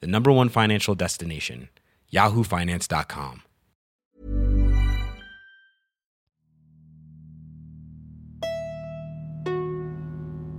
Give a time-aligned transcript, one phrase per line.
[0.00, 1.68] the number one financial destination,
[2.12, 3.42] yahoofinance.com.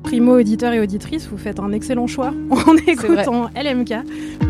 [0.04, 3.94] Primo auditeur et auditrice, vous faites un excellent choix en écoutant LMK.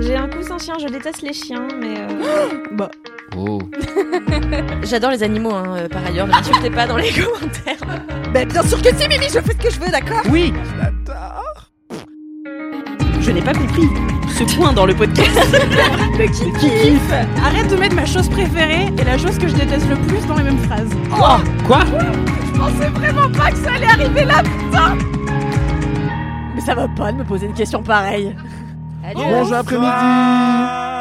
[0.01, 1.95] J'ai un coussin chien, je déteste les chiens, mais.
[1.97, 2.89] euh, Bah,
[3.37, 3.59] Oh.
[4.83, 6.25] J'adore les animaux, hein, euh, par ailleurs.
[6.27, 7.99] Ne m'insultez pas dans les commentaires.
[8.33, 10.21] Bah, bien sûr que si, Mimi, je fais ce que je veux, d'accord?
[10.29, 10.53] Oui
[13.19, 13.87] Je n'ai pas compris
[14.35, 15.29] ce point dans le podcast.
[16.19, 17.13] Le qui kiffe
[17.45, 20.35] Arrête de mettre ma chose préférée et la chose que je déteste le plus dans
[20.35, 20.89] les mêmes phrases.
[21.09, 21.39] Quoi
[21.85, 24.43] Je pensais vraiment pas que ça allait arriver là
[26.53, 28.35] Mais ça va pas de me poser une question pareille.
[29.15, 30.94] Bonjour après-midi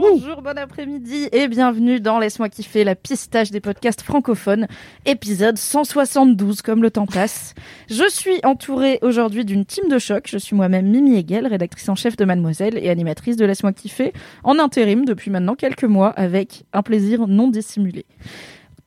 [0.00, 4.68] Bonjour, bon après-midi et bienvenue dans Laisse-moi kiffer, la pistache des podcasts francophones,
[5.06, 7.52] épisode 172 comme le temps passe.
[7.90, 10.28] Je suis entourée aujourd'hui d'une team de choc.
[10.28, 14.12] Je suis moi-même Mimi Hegel, rédactrice en chef de Mademoiselle et animatrice de Laisse-moi kiffer
[14.44, 18.06] en intérim depuis maintenant quelques mois avec un plaisir non dissimulé.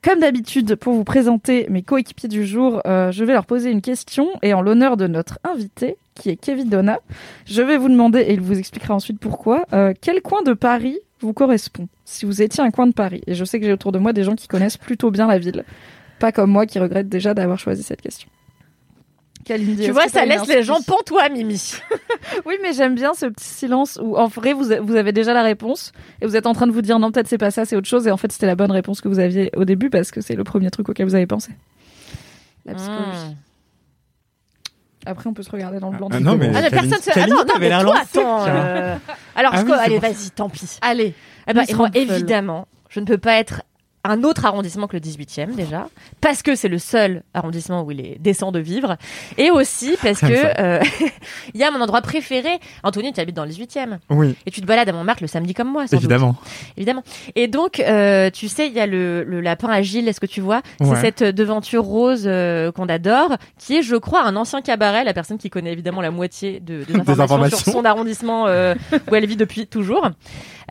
[0.02, 3.80] Comme d'habitude, pour vous présenter mes coéquipiers du jour, euh, je vais leur poser une
[3.80, 6.98] question et en l'honneur de notre invité, qui est Kevin Donna,
[7.46, 10.98] je vais vous demander, et il vous expliquera ensuite pourquoi, euh, quel coin de Paris
[11.20, 11.86] vous correspond?
[12.04, 14.12] Si vous étiez un coin de Paris, et je sais que j'ai autour de moi
[14.12, 15.64] des gens qui connaissent plutôt bien la ville,
[16.18, 18.28] pas comme moi qui regrette déjà d'avoir choisi cette question.
[19.44, 21.74] Kalindi, Tu vois, ça laisse les gens pantois, Mimi.
[22.46, 25.92] Oui, mais j'aime bien ce petit silence où en vrai vous, avez déjà la réponse
[26.20, 27.88] et vous êtes en train de vous dire non, peut-être c'est pas ça, c'est autre
[27.88, 30.20] chose, et en fait c'était la bonne réponse que vous aviez au début parce que
[30.20, 31.52] c'est le premier truc auquel vous avez pensé.
[32.64, 33.08] La psychologie.
[33.30, 33.34] Hmm.
[35.04, 36.08] Après, on peut se regarder dans le blanc.
[36.12, 37.10] Ah, non, mais- Ah, mais personne se.
[37.18, 38.46] Ah non, non, mais toi, lancé, attends.
[38.46, 38.96] euh,
[39.34, 40.78] Alors, Ah je oui, allez, vas-y, tant pis.
[40.80, 41.12] Allez,
[41.48, 43.62] Eh ben, moi, évidemment, je ne peux pas être
[44.04, 45.88] un autre arrondissement que le 18e déjà,
[46.20, 48.96] parce que c'est le seul arrondissement où il est décent de vivre,
[49.38, 50.80] et aussi parce que euh,
[51.54, 52.58] il y a mon endroit préféré.
[52.82, 55.54] Anthony, tu habites dans le 18e, Oui, et tu te balades à Montmartre le samedi
[55.54, 56.04] comme moi, sans doute.
[56.04, 56.34] évidemment.
[56.76, 57.02] évidemment.
[57.36, 60.40] Et donc, euh, tu sais, il y a le, le lapin agile, est-ce que tu
[60.40, 60.62] vois?
[60.80, 60.96] Ouais.
[60.96, 65.14] C'est cette devanture rose euh, qu'on adore, qui est, je crois, un ancien cabaret, la
[65.14, 67.58] personne qui connaît évidemment la moitié de, des informations, informations.
[67.58, 68.74] sur son arrondissement euh,
[69.10, 70.10] où elle vit depuis toujours.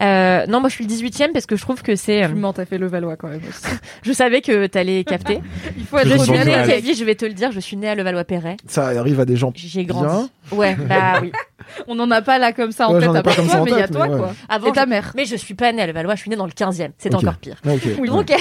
[0.01, 2.21] Euh, non, moi je suis le 18e parce que je trouve que c'est...
[2.21, 3.61] tu euh, mens, t'as fait le Valois quand même aussi.
[4.03, 5.41] je savais que t'allais capter.
[5.77, 6.55] Il faut Je suis née.
[6.65, 8.57] Kevin, je vais te le dire, je suis née à Levallois-Perret.
[8.67, 9.51] Ça arrive à des gens.
[9.55, 10.29] J'y ai grandi.
[10.51, 11.31] Ouais, bah oui.
[11.87, 13.53] On n'en a pas là comme ça en Ouais, tête à pas part comme toi,
[13.55, 14.19] ça en mais il y a toi mais ouais.
[14.19, 14.33] quoi.
[14.49, 15.11] Avant, Et ta je- mère.
[15.15, 16.89] Mais je suis pas née à Levallois, je suis née dans le 15e.
[16.97, 17.57] C'est encore pire.
[17.65, 18.05] Ah, ok.
[18.05, 18.31] Donc,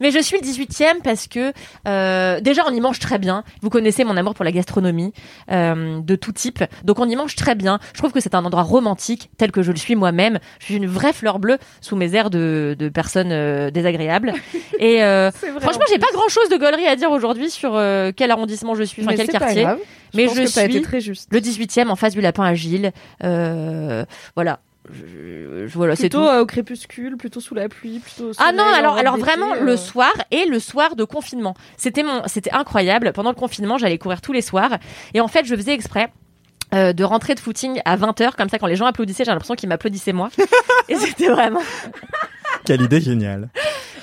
[0.00, 1.52] mais je suis le 18e parce que
[1.86, 3.44] euh, déjà on y mange très bien.
[3.62, 5.12] Vous connaissez mon amour pour la gastronomie
[5.50, 7.78] euh, de tout type, donc on y mange très bien.
[7.92, 10.38] Je trouve que c'est un endroit romantique tel que je le suis moi-même.
[10.58, 14.32] Je suis une vraie fleur bleue sous mes airs de, de personnes euh, désagréables.
[14.78, 18.74] Et euh, franchement, j'ai pas grand-chose de gaulerie à dire aujourd'hui sur euh, quel arrondissement
[18.74, 19.66] je suis, enfin quel quartier.
[20.14, 21.28] Mais je été suis très juste.
[21.30, 22.92] le 18e en face du lapin agile.
[23.22, 24.60] Euh, voilà.
[24.92, 26.24] Je- je- voilà, c'est Plutôt tout.
[26.28, 28.30] euh, au crépuscule, plutôt sous la pluie, plutôt.
[28.30, 29.60] au Ah non, alors, alors vraiment euh.
[29.64, 31.54] le soir et le soir de confinement.
[31.76, 33.12] C'était mon, c'était incroyable.
[33.12, 34.78] Pendant le confinement, j'allais courir tous les soirs
[35.14, 36.12] et en fait, je faisais exprès.
[36.72, 39.56] euh, de rentrer de footing à 20h comme ça quand les gens applaudissaient j'ai l'impression
[39.56, 40.28] qu'ils m'applaudissaient moi
[40.88, 41.62] et c'était vraiment
[42.64, 43.48] Quelle idée géniale.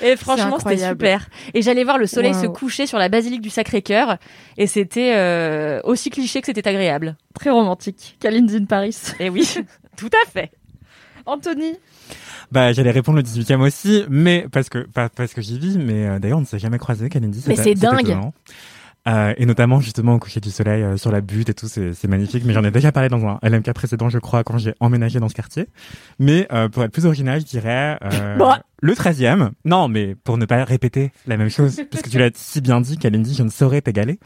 [0.02, 3.48] et franchement c'était super et j'allais voir le soleil se coucher sur la basilique du
[3.48, 4.18] Sacré-Cœur
[4.58, 8.18] et c'était euh, aussi cliché que c'était agréable Très romantique.
[8.20, 8.96] Kalindi in Paris.
[9.18, 9.48] et oui
[9.96, 10.50] tout à fait
[11.28, 11.74] Anthony.
[12.50, 16.06] Bah, j'allais répondre le 18e aussi, mais parce que pas parce que j'y vis, mais
[16.06, 17.44] euh, d'ailleurs on ne s'est jamais croisé, Kalindi.
[17.46, 18.16] Mais c'est dingue.
[19.06, 22.08] Euh, et notamment justement au coucher du soleil euh, sur la butte et tout, c'est
[22.08, 22.44] magnifique.
[22.44, 25.28] Mais j'en ai déjà parlé dans un LMK précédent, je crois, quand j'ai emménagé dans
[25.28, 25.66] ce quartier.
[26.18, 27.98] Mais euh, pour être plus original, je dirais
[28.82, 29.50] le 13e.
[29.64, 32.80] Non, mais pour ne pas répéter la même chose, parce que tu l'as si bien
[32.80, 34.18] dit, Kalindi, je ne saurais t'égaler.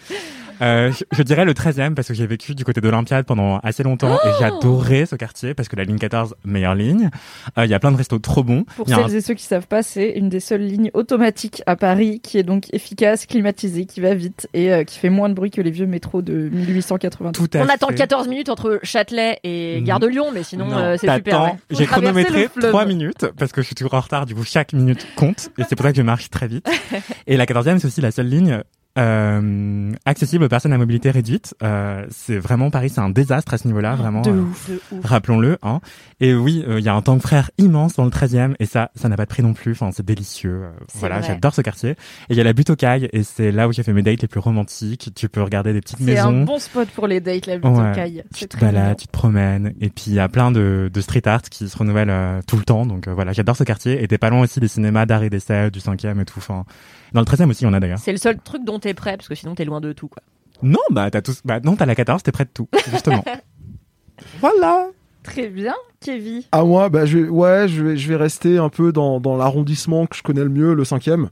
[0.63, 3.83] Euh, je, je dirais le 13e parce que j'ai vécu du côté d'Olympiade pendant assez
[3.83, 7.11] longtemps et j'ai adoré ce quartier parce que la ligne 14, meilleure ligne.
[7.59, 8.65] Euh, Il y a plein de restos trop bons.
[8.77, 11.75] Pour un- celles et ceux qui savent pas, c'est une des seules lignes automatiques à
[11.77, 15.35] Paris qui est donc efficace, climatisée, qui va vite et euh, qui fait moins de
[15.35, 17.33] bruit que les vieux métros de 1880.
[17.33, 17.95] tout à on attend fait.
[17.97, 19.81] 14 minutes entre Châtelet et.
[19.83, 21.55] Gare de Lyon mais sinon Non, euh, c'est super ouais.
[21.71, 22.71] J'ai Faut traverser chronométré le fleuve.
[22.71, 24.27] 3 minutes parce que je suis toujours en retard.
[24.27, 26.69] Du coup, chaque minute compte et c'est pour ça que je marche très vite.
[27.27, 28.63] et la 14e, c'est aussi la seule ligne
[28.99, 31.55] Euh, accessible aux personnes à mobilité réduite.
[31.63, 34.21] Euh, c'est vraiment Paris, c'est un désastre à ce niveau-là, vraiment.
[34.23, 34.71] De euh, ouf.
[35.03, 35.59] Rappelons-le.
[35.63, 35.81] Hein.
[36.21, 38.91] Et oui, euh, il y a un tank frère immense dans le 13e et ça,
[38.95, 39.73] ça n'a pas de prix non plus.
[39.73, 40.63] Enfin, c'est délicieux.
[40.65, 41.29] Euh, C'est voilà, vrai.
[41.29, 41.91] j'adore ce quartier.
[41.91, 41.97] Et
[42.31, 44.21] il y a la butte aux cailles et c'est là où j'ai fait mes dates
[44.23, 45.11] les plus romantiques.
[45.15, 46.45] Tu peux regarder des petites C'est un maisons.
[46.45, 47.91] bon spot pour les dates, la butte Ouais.
[47.91, 48.23] aux cailles.
[48.35, 51.01] Tu C'est te balades, tu te promènes, et puis il y a plein de, de
[51.01, 52.85] street art qui se renouvellent euh, tout le temps.
[52.87, 54.03] Donc voilà, j'adore ce quartier.
[54.03, 56.35] Et t'es pas loin aussi des cinémas d'art et d'essai, du 5e et tout.
[56.39, 56.65] Enfin,
[57.13, 57.99] dans le 13e aussi, en a d'ailleurs.
[57.99, 60.23] C'est le seul truc dont t'es prêt, parce que sinon t'es loin de tout, quoi.
[60.63, 63.25] Non, bah t'as tous, bah non, t'as la 14, t'es près de tout, justement.
[64.41, 64.89] Voilà.
[65.23, 66.43] Très bien, Kevin.
[66.51, 69.37] À moi, bah, je, vais- ouais, je vais, je vais rester un peu dans, dans
[69.37, 71.31] l'arrondissement que je connais le mieux, le cinquième.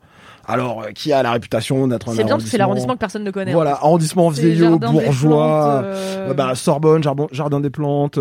[0.50, 2.99] Alors, euh, qui a la réputation d'être un C'est bien parce que c'est l'arrondissement que
[2.99, 3.52] personne ne connaît.
[3.52, 3.55] hein.
[3.55, 8.19] Voilà, arrondissement C'est vieillot, bourgeois, Plantes, euh, euh, bah, Sorbonne, Jardin, Jardin des Plantes,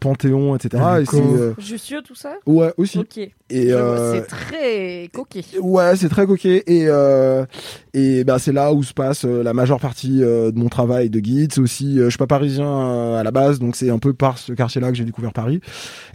[0.00, 0.82] Panthéon, etc.
[0.96, 1.16] Et Luco.
[1.16, 2.34] c'est, euh, Jussieu, tout ça?
[2.46, 2.98] Ouais, aussi.
[2.98, 3.18] Ok.
[3.50, 5.42] Et euh, C'est très coquet.
[5.60, 7.46] Ouais, c'est très coquet et euh,
[7.94, 11.08] et bah c'est là où se passe euh, la majeure partie euh, de mon travail
[11.08, 11.52] de guide.
[11.54, 14.12] C'est aussi, euh, je suis pas parisien euh, à la base, donc c'est un peu
[14.12, 15.60] par ce quartier-là que j'ai découvert Paris.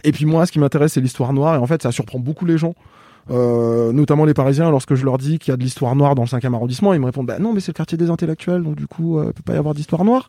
[0.04, 2.46] Et puis moi, ce qui m'intéresse, c'est l'histoire noire et en fait, ça surprend beaucoup
[2.46, 2.74] les gens.
[3.30, 6.22] Euh, notamment les Parisiens, lorsque je leur dis qu'il y a de l'histoire noire dans
[6.22, 8.76] le 5e arrondissement, ils me répondent bah non mais c'est le quartier des intellectuels, donc
[8.76, 10.28] du coup euh, peut pas y avoir d'histoire noire.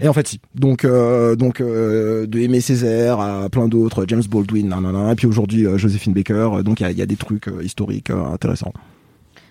[0.00, 0.40] Et en fait si.
[0.54, 5.26] Donc euh, donc euh, de Aimé Césaire à plein d'autres, James Baldwin, nanana, et puis
[5.26, 6.62] aujourd'hui Joséphine Baker.
[6.64, 8.72] donc il y a, il y a des trucs historiques intéressants.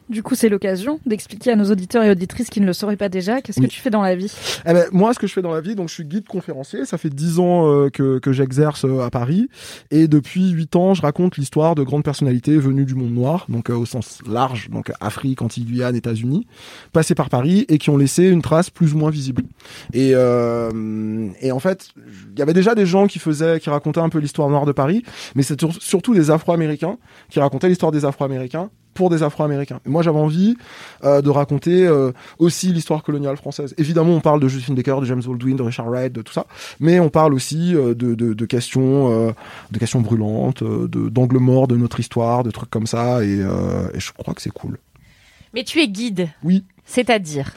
[0.09, 3.07] Du coup, c'est l'occasion d'expliquer à nos auditeurs et auditrices qui ne le sauraient pas
[3.07, 3.67] déjà, qu'est-ce Oui.
[3.67, 4.33] que tu fais dans la vie?
[4.65, 6.83] Eh ben, moi, ce que je fais dans la vie, donc je suis guide conférencier.
[6.85, 9.47] Ça fait dix ans euh, que, que j'exerce euh, à Paris,
[9.89, 13.69] et depuis huit ans, je raconte l'histoire de grandes personnalités venues du monde noir, donc
[13.69, 16.45] euh, au sens large, donc Afrique, Antilles, Guyane, États-Unis,
[16.91, 19.43] passées par Paris et qui ont laissé une trace plus ou moins visible.
[19.93, 21.89] Et, et en fait,
[22.33, 24.71] il y avait déjà des gens qui faisaient, qui racontaient un peu l'histoire noire de
[24.73, 25.03] Paris,
[25.35, 26.97] mais c'est sur- surtout des Afro-Américains
[27.29, 29.79] qui racontaient l'histoire des Afro-Américains pour des Afro-Américains.
[29.85, 30.55] Moi, j'avais envie
[31.03, 33.73] euh, de raconter euh, aussi l'histoire coloniale française.
[33.77, 36.45] Évidemment, on parle de Josephine Baker, de James Baldwin, de Richard Wright, de tout ça,
[36.79, 39.33] mais on parle aussi euh, de, questions,
[40.01, 43.41] brûlantes, de d'angles morts de notre histoire, de trucs comme ça, et
[43.95, 44.77] je crois que c'est cool.
[45.53, 46.29] Mais tu es guide.
[46.43, 46.63] Oui.
[46.85, 47.51] C'est-à-dire.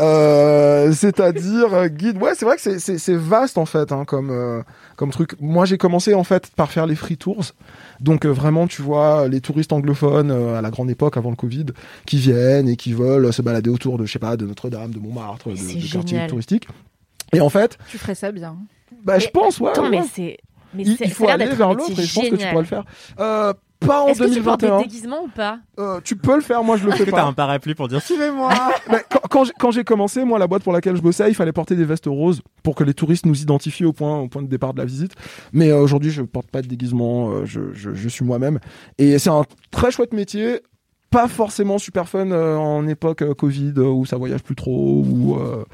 [0.00, 2.16] Euh, C'est-à-dire euh, guide.
[2.20, 4.62] Ouais, c'est vrai que c'est- vaste en fait, hein, comme euh,
[4.96, 5.32] comme truc.
[5.40, 7.44] Moi, j'ai commencé en fait par faire les free tours.
[8.00, 11.36] Donc euh, vraiment, tu vois, les touristes anglophones euh, à la grande époque avant le
[11.36, 11.66] Covid,
[12.06, 14.98] qui viennent et qui veulent se balader autour de, je sais pas, de Notre-Dame, de
[14.98, 16.68] Montmartre, de, de quartiers touristiques.
[17.32, 18.56] Et en fait, Tu ferais ça bien.
[19.04, 19.70] bah, je pense, ouais.
[19.70, 19.90] Attends, ouais.
[19.90, 20.38] mais c'est.
[20.72, 22.84] Mais il, faut aller vers l'autre et je pense que tu pourras le faire.
[23.18, 23.52] Euh,
[23.86, 24.82] pas en Est-ce que tu portes des 2021.
[24.88, 25.58] déguisements ou pas?
[25.78, 27.22] Euh, tu peux le faire, moi je le fais T'as pas.
[27.24, 28.50] un parapluie pour dire suivez-moi.
[28.90, 31.74] Mais quand, quand j'ai- commencé, moi, la boîte pour laquelle je bossais, il fallait porter
[31.76, 34.74] des vestes roses pour que les touristes nous identifient au point, au point de départ
[34.74, 35.12] de la visite.
[35.52, 38.58] Mais euh, aujourd'hui, je porte pas de déguisement, euh, je, je, je suis moi-même.
[38.98, 40.60] Et c'est un très chouette métier,
[41.10, 45.02] pas forcément super fun euh, en époque euh, Covid euh, où ça voyage plus trop.
[45.04, 45.64] Ou, euh,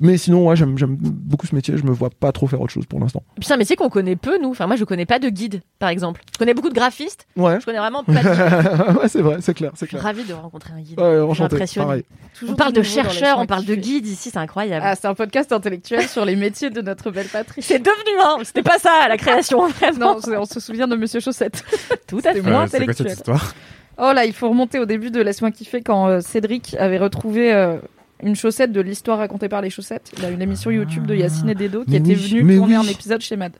[0.00, 2.72] Mais sinon, ouais, j'aime j'aime beaucoup ce métier, je me vois pas trop faire autre
[2.72, 3.22] chose pour l'instant.
[3.36, 4.50] Puis c'est un métier qu'on connaît peu, nous.
[4.50, 6.22] Enfin, moi, je connais pas de guide, par exemple.
[6.32, 7.26] Je connais beaucoup de graphistes.
[7.36, 8.96] Ouais, Je connais vraiment pas de guide.
[9.02, 10.02] ouais c'est vrai, c'est clair, c'est Je suis clair.
[10.02, 11.00] ravie de rencontrer un guide.
[11.00, 11.86] Ouais, enchanté, impressionné.
[11.86, 12.04] pareil.
[12.38, 14.84] Toujours On parle de chercheurs, on parle de guides ici, c'est incroyable.
[14.86, 17.62] Ah, c'est un podcast intellectuel sur les métiers de notre belle patrie.
[17.62, 18.44] c'est devenu un.
[18.44, 20.14] C'était pas ça la création, vraiment.
[20.26, 21.64] Non, on se souvient de Monsieur Chaussette.
[22.06, 22.34] tout à fait.
[22.34, 23.12] C'est moins Euh, c'est quoi cette intellectuel.
[23.12, 23.54] histoire?
[24.00, 27.52] Oh là, il faut remonter au début de Laisse-moi kiffer quand euh, Cédric avait retrouvé
[27.52, 27.78] euh,
[28.22, 30.10] une chaussette de l'histoire racontée par les chaussettes.
[30.18, 32.78] Il a une émission YouTube de Yacine et Dedo qui Mais était oui, venue tourner
[32.78, 32.86] oui.
[32.86, 33.52] un épisode chez Mad.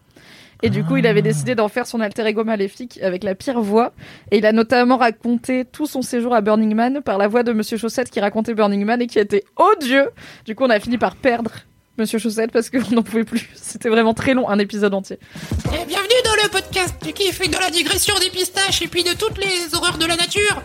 [0.63, 3.61] Et du coup, il avait décidé d'en faire son alter ego maléfique avec la pire
[3.61, 3.93] voix.
[4.33, 7.53] Et il a notamment raconté tout son séjour à Burning Man par la voix de
[7.53, 10.11] Monsieur Chaussette qui racontait Burning Man et qui était odieux.
[10.47, 11.53] Du coup, on a fini par perdre
[11.97, 13.49] Monsieur Chaussette parce qu'on n'en pouvait plus.
[13.55, 15.21] C'était vraiment très long, un épisode entier.
[15.67, 19.13] Et bienvenue dans le podcast qui fait de la digression des pistaches et puis de
[19.15, 20.61] toutes les horreurs de la nature.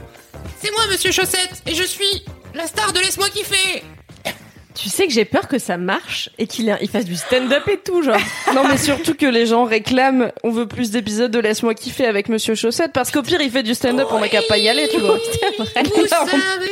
[0.60, 3.84] C'est moi, Monsieur Chaussette, et je suis la star de Laisse-moi kiffer.
[4.76, 7.78] Tu sais que j'ai peur que ça marche et qu'il il fasse du stand-up et
[7.78, 8.18] tout, genre.
[8.56, 12.28] Non, mais surtout que les gens réclament on veut plus d'épisodes de Laisse-moi kiffer avec
[12.28, 14.88] Monsieur Chaussette, parce qu'au pire, il fait du stand-up, on n'a qu'à pas y aller,
[14.90, 15.18] tu vois.
[15.96, 16.72] Vous savez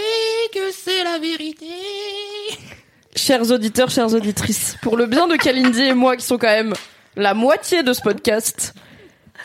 [0.54, 1.68] que c'est la vérité.
[3.16, 6.74] Chers auditeurs, chères auditrices, pour le bien de Kalindi et moi, qui sont quand même
[7.16, 8.74] la moitié de ce podcast,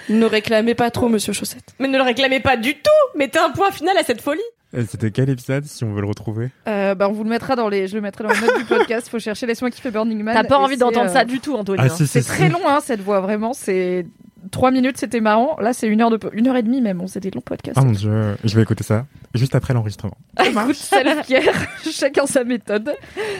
[0.08, 1.74] ne réclamez pas trop Monsieur Chaussette.
[1.78, 4.40] Mais ne le réclamez pas du tout Mettez un point final à cette folie
[4.72, 6.50] C'était quel épisode si on veut le retrouver?
[6.66, 8.64] Euh, bah, on vous le mettra dans les, je le mettrai dans les notes du
[8.64, 9.08] podcast.
[9.08, 10.34] Faut chercher Laisse-moi kiffer Burning Man.
[10.34, 11.78] T'as pas envie d'entendre euh, ça du tout, Anthony.
[11.80, 11.88] Ah hein.
[11.88, 12.52] si, C'est si, très si.
[12.52, 13.52] long, hein, cette voix, vraiment.
[13.52, 14.06] C'est
[14.50, 15.56] trois minutes, c'était marrant.
[15.60, 17.00] Là, c'est une heure de, une heure et demie même.
[17.00, 17.78] On c'était des longs podcasts.
[17.80, 19.06] Oh mon dieu, je vais écouter ça
[19.36, 20.16] juste après l'enregistrement.
[20.44, 21.54] Écoute, self-care,
[21.90, 22.92] chacun sa méthode.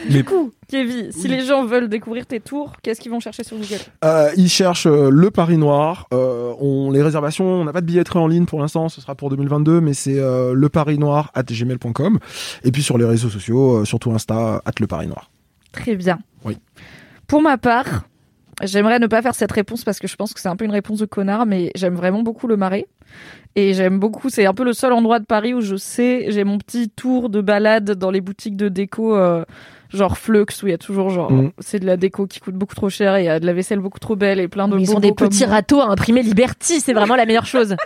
[0.08, 3.44] Les- Du coup, Kevin, si les gens veulent découvrir tes tours, qu'est-ce qu'ils vont chercher
[3.44, 3.78] sur Google?
[4.04, 6.06] Euh, ils cherchent euh, le Paris Noir.
[6.12, 9.14] Euh, on les réservations, on n'a pas de billetterie en ligne pour l'instant, ce sera
[9.14, 12.18] pour 2022, mais c'est euh, le Paris Noir at gmail.com.
[12.64, 15.30] Et puis sur les réseaux sociaux, euh, surtout Insta, at le Paris Noir.
[15.72, 16.18] Très bien.
[16.44, 16.58] Oui.
[17.26, 18.04] Pour ma part,
[18.62, 20.72] j'aimerais ne pas faire cette réponse parce que je pense que c'est un peu une
[20.72, 22.86] réponse de connard, mais j'aime vraiment beaucoup le Marais.
[23.54, 26.44] Et j'aime beaucoup, c'est un peu le seul endroit de Paris où je sais, j'ai
[26.44, 29.44] mon petit tour de balade dans les boutiques de déco, euh,
[29.92, 31.50] genre Flux, où il y a toujours genre, Mm.
[31.58, 33.52] c'est de la déco qui coûte beaucoup trop cher et il y a de la
[33.52, 36.22] vaisselle beaucoup trop belle et plein de Ils ont des comme petits râteaux à imprimer
[36.22, 37.76] Liberty, c'est vraiment la meilleure chose.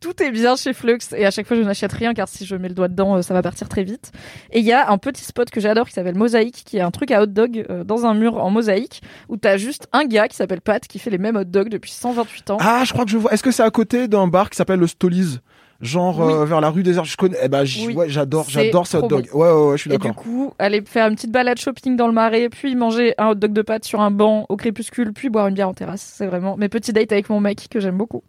[0.00, 2.54] Tout est bien chez Flux et à chaque fois je n'achète rien car si je
[2.56, 4.12] mets le doigt dedans euh, ça va partir très vite.
[4.50, 6.90] Et il y a un petit spot que j'adore qui s'appelle Mosaïque qui est un
[6.90, 10.28] truc à hot dog euh, dans un mur en mosaïque où t'as juste un gars
[10.28, 12.56] qui s'appelle Pat qui fait les mêmes hot dogs depuis 128 ans.
[12.60, 13.32] Ah, je crois que je vois.
[13.32, 15.40] Est-ce que c'est à côté d'un bar qui s'appelle le Stoliz
[15.82, 16.32] Genre Oui.
[16.32, 17.04] euh, vers la rue des Arts.
[17.04, 17.36] Je connais.
[17.42, 17.94] Eh ben, j- Oui.
[17.94, 19.28] ouais, j'adore, j'adore ce hot dog.
[19.34, 20.22] Ouais, ouais, ouais, je suis Et du d'accord.
[20.22, 23.52] coup, aller faire une petite balade shopping dans le marais, puis manger un hot dog
[23.52, 26.12] de pâte sur un banc au crépuscule, puis boire une bière en terrasse.
[26.16, 28.22] C'est vraiment mes petits dates avec mon mec que j'aime beaucoup.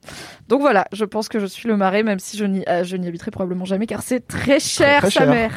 [0.50, 2.98] Donc voilà, je pense que je suis le marais, même si je n'y euh, je
[2.98, 5.29] n'y habiterai probablement jamais, car c'est très cher, très sa cher.
[5.29, 5.51] mère.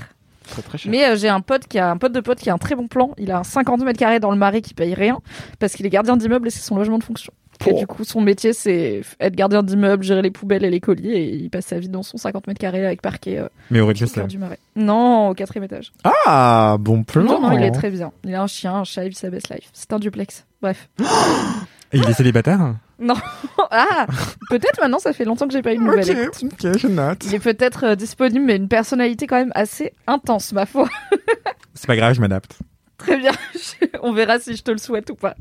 [0.49, 0.91] Très très cher.
[0.93, 2.75] Mais euh, j'ai un pote qui a un pote de pote qui a un très
[2.77, 3.13] bon plan.
[3.19, 5.19] Il a un 50 mètres carrés dans le marais qui paye rien
[5.59, 7.33] parce qu'il est gardien d'immeuble et c'est son logement de fonction.
[7.67, 7.79] Et Oh.
[7.79, 11.35] du coup, son métier c'est être gardien d'immeuble, gérer les poubelles et les colis et
[11.35, 13.87] il passe sa vie dans son 50 mètres carrés avec parquet euh, Mais au au
[13.89, 14.23] rez-de-chaussée.
[14.25, 14.59] du marais.
[14.77, 15.93] Non, au quatrième étage.
[16.27, 17.23] Ah, bon plan.
[17.25, 18.13] Non, non, il est très bien.
[18.25, 19.71] Il a un chien, un chat, il vit sa best life.
[19.73, 20.45] C'est un duplex.
[20.61, 20.89] Bref.
[21.93, 22.75] Et il est célibataire?
[23.71, 24.07] Ah,
[24.49, 26.09] peut-être maintenant, ça fait longtemps que j'ai pas eu de nouvelles.
[26.09, 26.45] écoute.
[26.45, 27.25] ok, je note.
[27.27, 30.89] Il est peut-être euh, disponible, mais une personnalité quand même assez intense, ma foi.
[31.75, 32.59] C'est pas grave, je m'adapte.
[32.97, 33.33] Très bien.
[34.03, 35.35] On verra si je te le souhaite ou pas.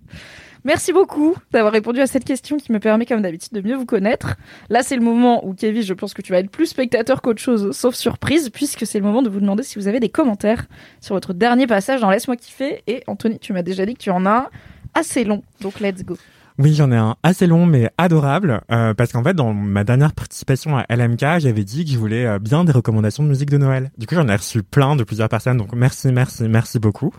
[0.66, 3.86] Merci beaucoup d'avoir répondu à cette question qui me permet, comme d'habitude, de mieux vous
[3.86, 4.36] connaître.
[4.70, 7.40] Là, c'est le moment où, Kevin, je pense que tu vas être plus spectateur qu'autre
[7.40, 10.66] chose, sauf surprise, puisque c'est le moment de vous demander si vous avez des commentaires
[11.02, 12.82] sur votre dernier passage dans Laisse-moi kiffer.
[12.88, 14.50] Et Anthony, tu m'as déjà dit que tu en as
[14.96, 16.18] assez long, donc let's go.
[16.58, 20.14] Oui, j'en ai un assez long mais adorable euh, parce qu'en fait dans ma dernière
[20.14, 23.58] participation à LMK, j'avais dit que je voulais euh, bien des recommandations de musique de
[23.58, 23.92] Noël.
[23.98, 27.12] Du coup, j'en ai reçu plein de plusieurs personnes donc merci, merci, merci beaucoup.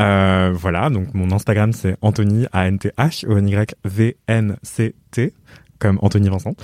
[0.00, 4.16] Euh, voilà, donc mon Instagram c'est Anthony A N T H O N Y V
[4.26, 5.32] N C T
[5.82, 6.54] comme Anthony Vincent.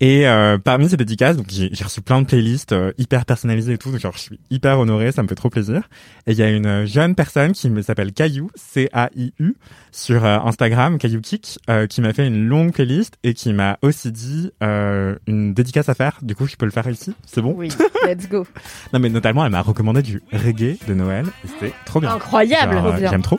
[0.00, 3.78] Et euh, parmi ces dédicaces, donc j'ai reçu plein de playlists euh, hyper personnalisées et
[3.78, 5.88] tout, donc genre, je suis hyper honoré, ça me fait trop plaisir.
[6.26, 9.54] Et il y a une euh, jeune personne qui me s'appelle Caillou, C-A-I-U,
[9.92, 13.78] sur euh, Instagram, Caillou Kick, euh, qui m'a fait une longue playlist et qui m'a
[13.82, 16.18] aussi dit euh, une dédicace à faire.
[16.22, 17.54] Du coup, je peux le faire ici, c'est bon?
[17.56, 17.68] Oui,
[18.06, 18.46] let's go.
[18.92, 21.26] Non, mais notamment, elle m'a recommandé du reggae de Noël.
[21.44, 22.14] C'était trop bien.
[22.14, 22.80] Incroyable.
[22.98, 23.38] J'aime trop.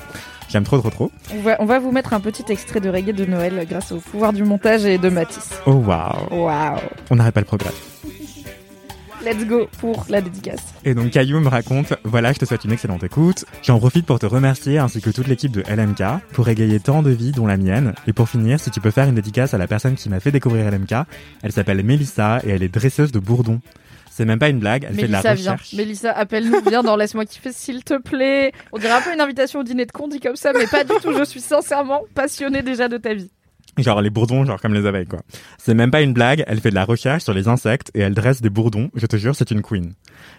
[0.54, 1.12] J'aime trop, trop, trop.
[1.34, 3.98] On va, on va vous mettre un petit extrait de reggae de Noël grâce au
[3.98, 5.50] pouvoir du montage et de Matisse.
[5.66, 6.78] Oh waouh, Waouh.
[7.10, 7.72] on n'arrête pas le progrès.
[9.26, 10.60] Let's go pour la dédicace.
[10.86, 13.46] Et donc Caillou me raconte, voilà, je te souhaite une excellente écoute.
[13.64, 17.10] J'en profite pour te remercier ainsi que toute l'équipe de LMK pour égayer tant de
[17.10, 17.96] vies dont la mienne.
[18.06, 20.32] Et pour finir, si tu peux faire une dédicace à la personne qui m'a fait
[20.32, 20.94] découvrir LMK,
[21.42, 23.60] elle s'appelle Mélissa et elle est dresseuse de bourdon.
[24.16, 25.74] C'est même pas une blague, elle fait de la Mélissa, recherche.
[25.74, 28.52] Mélissa, appelle-nous, viens dans Laisse-moi kiffer, s'il te plaît.
[28.72, 30.84] On dirait un peu une invitation au dîner de con dit comme ça, mais pas
[30.84, 31.18] du tout.
[31.18, 33.32] Je suis sincèrement passionnée déjà de ta vie.
[33.80, 35.22] Genre les bourdons, genre comme les abeilles quoi.
[35.58, 38.14] C'est même pas une blague, elle fait de la recherche sur les insectes et elle
[38.14, 38.92] dresse des bourdons.
[38.94, 39.94] Je te jure, c'est une queen.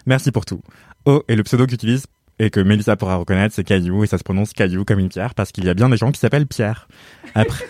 [0.07, 0.61] Merci pour tout.
[1.05, 2.07] Oh, et le pseudo qu'utilise
[2.39, 5.35] et que Mélissa pourra reconnaître, c'est Caillou et ça se prononce Caillou comme une pierre
[5.35, 6.87] parce qu'il y a bien des gens qui s'appellent Pierre.
[7.35, 7.65] Après,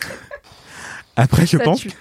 [1.17, 1.93] après je Ça pense, tue.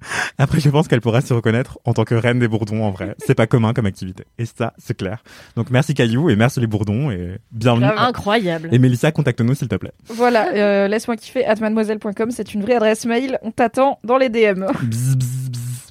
[0.38, 3.14] après je pense qu'elle pourra se reconnaître en tant que reine des bourdons en vrai.
[3.18, 5.22] C'est pas commun comme activité et ça c'est clair.
[5.56, 7.86] Donc merci Caillou et merci les bourdons et bienvenue.
[7.86, 8.68] Incroyable.
[8.72, 9.92] Et Mélissa, contacte-nous s'il te plaît.
[10.06, 13.38] Voilà, euh, laisse-moi kiffer at mademoiselle.com, c'est une vraie adresse mail.
[13.42, 14.64] On t'attend dans les DM.
[14.82, 15.90] Bzz, bzz, bzz.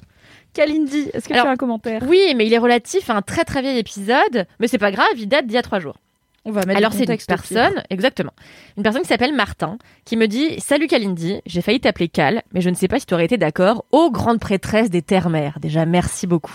[0.54, 2.02] Kalindi, est-ce que Alors, tu as un commentaire?
[2.08, 5.06] Oui, mais il est relatif à un très très vieil épisode, mais c'est pas grave,
[5.16, 5.96] il date d'il y a trois jours.
[6.44, 8.32] On va mettre Alors c'est une personne, exactement,
[8.76, 12.60] une personne qui s'appelle Martin, qui me dit Salut Kalindi, j'ai failli t'appeler Cal, mais
[12.60, 13.84] je ne sais pas si tu aurais été d'accord.
[13.92, 16.54] Ô grande prêtresse des terres-mères, déjà merci beaucoup.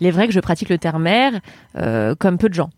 [0.00, 1.40] Il est vrai que je pratique le terre-mère
[1.76, 2.70] euh, comme peu de gens.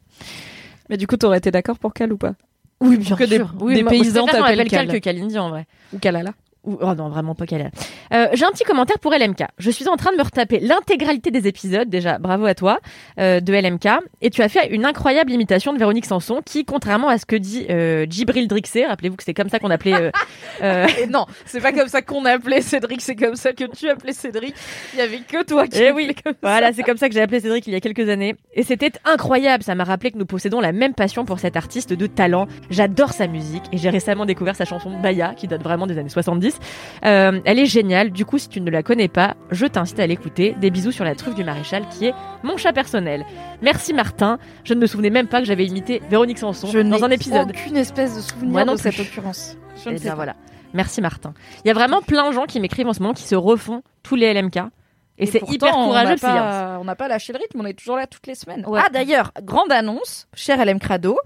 [0.91, 2.35] Mais du coup, t'aurais été d'accord pour Cal ou pas?
[2.81, 3.55] Oui, bien Que des- sûr.
[3.61, 4.89] Oui, des moi, je paysans t'appellent Cal Cal.
[4.89, 5.67] que Kalindi en vrai.
[5.95, 6.33] Ou Kalala
[6.65, 7.73] Oh non, vraiment pas Cal.
[8.13, 9.45] Euh, j'ai un petit commentaire pour LMK.
[9.59, 12.79] Je suis en train de me retaper l'intégralité des épisodes, déjà bravo à toi,
[13.19, 13.89] euh, de LMK.
[14.21, 17.35] Et tu as fait une incroyable imitation de Véronique Sanson qui, contrairement à ce que
[17.35, 19.95] dit euh, Djibril Drixé, rappelez-vous que c'est comme ça qu'on appelait...
[19.95, 20.11] euh,
[20.63, 23.89] euh, Et non, c'est pas comme ça qu'on appelait Cédric, c'est comme ça que tu
[23.89, 24.55] appelais Cédric.
[24.93, 26.35] Il y avait que toi qui Eh l'appelais oui, comme.
[26.43, 28.37] Voilà, c'est comme ça que j'ai appelé Cédric il y a quelques années.
[28.55, 29.65] Et c'était incroyable.
[29.65, 32.47] Ça m'a rappelé que nous possédons la même passion pour cet artiste de talent.
[32.71, 36.09] J'adore sa musique et j'ai récemment découvert sa chanson Baya, qui date vraiment des années
[36.09, 36.52] 70.
[37.05, 38.11] Euh, elle est géniale.
[38.11, 40.55] Du coup, si tu ne la connais pas, je t'incite à l'écouter.
[40.61, 43.25] Des bisous sur la truffe du maréchal, qui est mon chat personnel.
[43.61, 44.39] Merci Martin.
[44.65, 47.51] Je ne me souvenais même pas que j'avais imité Véronique Sanson Je dans un épisode.
[47.51, 49.57] aucune espèce de souvenir Moi non de cette occurrence.
[49.77, 50.17] Je Eh ne sais bien, pas.
[50.17, 50.37] voilà.
[50.75, 51.35] Merci Martin.
[51.65, 53.83] Il y a vraiment plein de gens qui m'écrivent en ce moment qui se refont
[54.03, 54.59] tous les LMK.
[55.19, 56.17] Et, c'est hyper on courageux
[56.81, 58.65] on n'a pas lâché le rythme, on est toujours là toutes les semaines.
[58.67, 58.81] Ouais.
[58.83, 61.19] Ah d'ailleurs, grande annonce, cher LM Crado,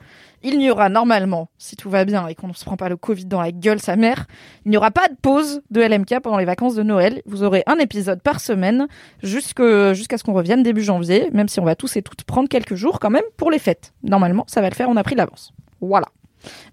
[0.43, 2.97] il n'y aura normalement, si tout va bien et qu'on ne se prend pas le
[2.97, 4.26] Covid dans la gueule sa mère,
[4.64, 7.23] il n'y aura pas de pause de LMK pendant les vacances de Noël.
[7.26, 8.87] Vous aurez un épisode par semaine
[9.23, 12.75] jusqu'à ce qu'on revienne début janvier, même si on va tous et toutes prendre quelques
[12.75, 13.93] jours quand même pour les fêtes.
[14.02, 15.52] Normalement, ça va le faire, on a pris l'avance.
[15.81, 16.07] Voilà.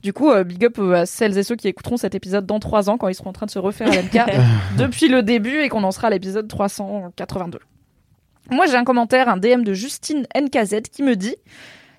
[0.02, 2.60] Du coup, euh, big up euh, à celles et ceux qui écouteront cet épisode dans
[2.60, 4.20] trois ans quand ils seront en train de se refaire LMK
[4.78, 7.60] depuis le début et qu'on en sera à l'épisode 382.
[8.52, 11.36] Moi, j'ai un commentaire, un DM de Justine NKZ qui me dit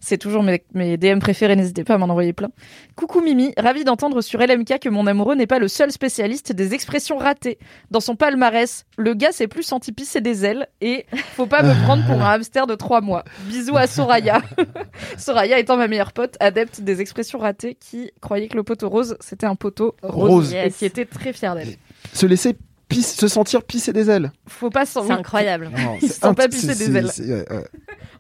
[0.05, 2.51] c'est toujours mes, mes DM préférés, n'hésitez pas à m'en envoyer plein.
[2.95, 6.75] Coucou Mimi, ravi d'entendre sur LMK que mon amoureux n'est pas le seul spécialiste des
[6.75, 7.59] expressions ratées.
[7.91, 11.73] Dans son palmarès, le gars s'est plus senti pisser des ailes et faut pas me
[11.85, 13.25] prendre pour un hamster de trois mois.
[13.49, 14.43] Bisous à Soraya.
[15.17, 19.17] Soraya étant ma meilleure pote, adepte des expressions ratées qui croyait que le poteau rose
[19.21, 20.55] c'était un poteau rose, Rose.
[20.55, 21.77] et qui était très fier d'elle.
[22.13, 22.57] Se laisser
[22.89, 24.33] pisse- se sentir pisser des ailes.
[24.49, 25.71] Faut pas s'en C'est incroyable.
[25.77, 27.11] Non, Ils se pas c'est- des ailes.
[27.13, 27.65] c'est- ouais, ouais.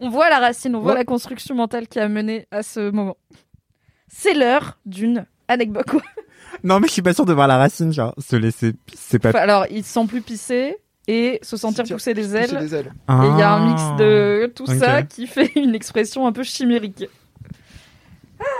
[0.00, 0.98] On voit la racine, on voit Ouais.
[0.98, 3.16] la construction mentale qui a mené à ce moment.
[4.08, 5.86] C'est l'heure d'une anecdote.
[6.62, 9.30] Non, mais je suis pas sûr de voir la racine, genre, se laisser, c'est pas.
[9.30, 10.76] Enfin, alors, il se sent plus pisser
[11.08, 12.58] et se sentir Sentir pousser des Pisser ailes.
[12.58, 12.92] des ailes.
[13.08, 16.42] Et il y a un mix de tout ça qui fait une expression un peu
[16.44, 17.06] chimérique.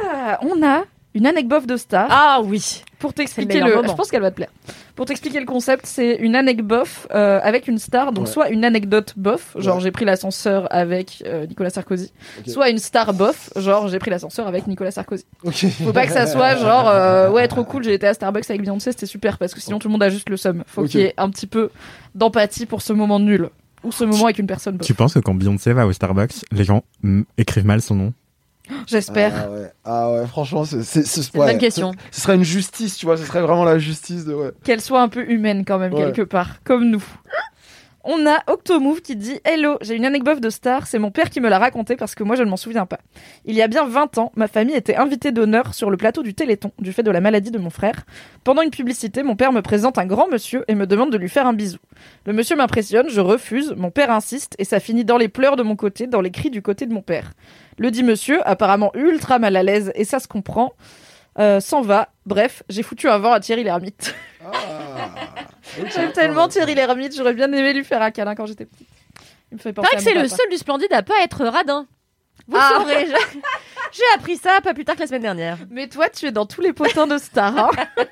[0.04, 0.84] Ah, on a
[1.14, 2.08] une anecdote de star.
[2.10, 2.82] Ah oui.
[2.98, 4.48] Pour le t'expliquer le, je pense qu'elle va te plaire.
[4.96, 8.30] Pour t'expliquer le concept, c'est une anecdote euh, avec une star, donc Ouais.
[8.32, 9.82] soit une anecdote bof, genre Ouais.
[9.82, 12.12] j'ai pris l'ascenseur avec euh, Nicolas Sarkozy,
[12.46, 15.26] soit une star bof, genre j'ai pris l'ascenseur avec Nicolas Sarkozy.
[15.44, 15.66] Ok.
[15.84, 18.62] Faut pas que ça soit genre euh, ouais trop cool, j'ai été à Starbucks avec
[18.62, 20.62] Beyoncé, c'était super parce que sinon tout le monde a juste le seum.
[20.66, 21.70] Faut qu'il y ait un petit peu
[22.14, 23.50] d'empathie pour ce moment nul
[23.82, 24.86] ou ce moment avec une personne bof.
[24.86, 28.12] Tu penses que quand Beyoncé va au Starbucks, les gens mm, écrivent mal son nom?
[28.86, 29.32] J'espère.
[29.36, 31.92] Ah ouais, ah ouais, franchement, c'est une ouais, bonne question.
[32.10, 34.52] Ce, ce serait une justice, tu vois, ce serait vraiment la justice de ouais.
[34.62, 37.04] qu'elle soit un peu humaine quand même quelque part, comme nous.
[38.06, 41.40] On a Octomove qui dit Hello, j'ai une anecdote de star, c'est mon père qui
[41.40, 42.98] me l'a raconté parce que moi je ne m'en souviens pas.
[43.46, 46.34] Il y a bien 20 ans, ma famille était invitée d'honneur sur le plateau du
[46.34, 48.04] Téléthon du fait de la maladie de mon frère.
[48.44, 51.30] Pendant une publicité, mon père me présente un grand monsieur et me demande de lui
[51.30, 51.78] faire un bisou.
[52.26, 55.62] Le monsieur m'impressionne, je refuse, mon père insiste et ça finit dans les pleurs de
[55.62, 57.32] mon côté, dans les cris du côté de mon père.
[57.78, 60.74] Le dit monsieur, apparemment ultra mal à l'aise et ça se comprend,
[61.38, 62.08] euh, s'en va.
[62.26, 64.14] Bref, j'ai foutu un vent à Thierry Lhermitte.
[65.94, 68.88] J'aime tellement Thierry Lhermitte, j'aurais bien aimé lui faire un câlin quand j'étais petite.
[69.50, 71.86] Il me fait C'est penser que c'est le seul du Splendide à pas être radin.
[72.46, 72.70] Vous Ah.
[72.78, 73.06] le saurez.
[73.06, 73.38] je-
[73.92, 75.58] J'ai appris ça pas plus tard que la semaine dernière.
[75.70, 77.56] Mais toi, tu es dans tous les potins de stars.
[77.56, 77.70] hein.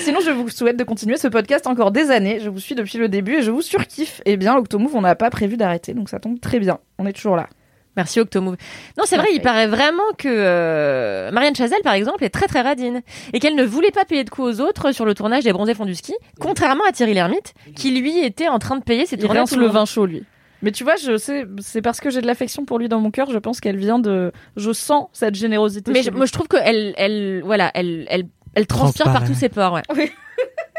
[0.00, 2.40] Sinon, je vous souhaite de continuer ce podcast encore des années.
[2.40, 4.20] Je vous suis depuis le début et je vous surkiffe.
[4.26, 6.78] Eh bien, Octomove, on n'a pas prévu d'arrêter, donc ça tombe très bien.
[6.98, 7.48] On est toujours là.
[7.96, 8.56] Merci Octomove.
[8.96, 12.60] Non, c'est vrai, il paraît vraiment que euh, Marianne Chazelle, par exemple, est très très
[12.60, 15.52] radine et qu'elle ne voulait pas payer de coups aux autres sur le tournage des
[15.52, 19.06] Bronzés font du ski, contrairement à Thierry Lhermitte, qui lui était en train de payer
[19.06, 19.38] ses Il tournages.
[19.50, 20.22] rince le vin chaud, lui.
[20.62, 23.10] Mais tu vois, je sais, c'est parce que j'ai de l'affection pour lui dans mon
[23.10, 23.30] cœur.
[23.30, 24.30] Je pense qu'elle vient de.
[24.56, 25.90] Je sens cette générosité.
[25.90, 26.18] Mais chez je- lui.
[26.18, 28.24] moi, je trouve qu'elle, elle, voilà, elle, elle,
[28.54, 29.72] elle transpire par tous ses pores.
[29.72, 29.82] Ouais.
[29.96, 30.10] Oui.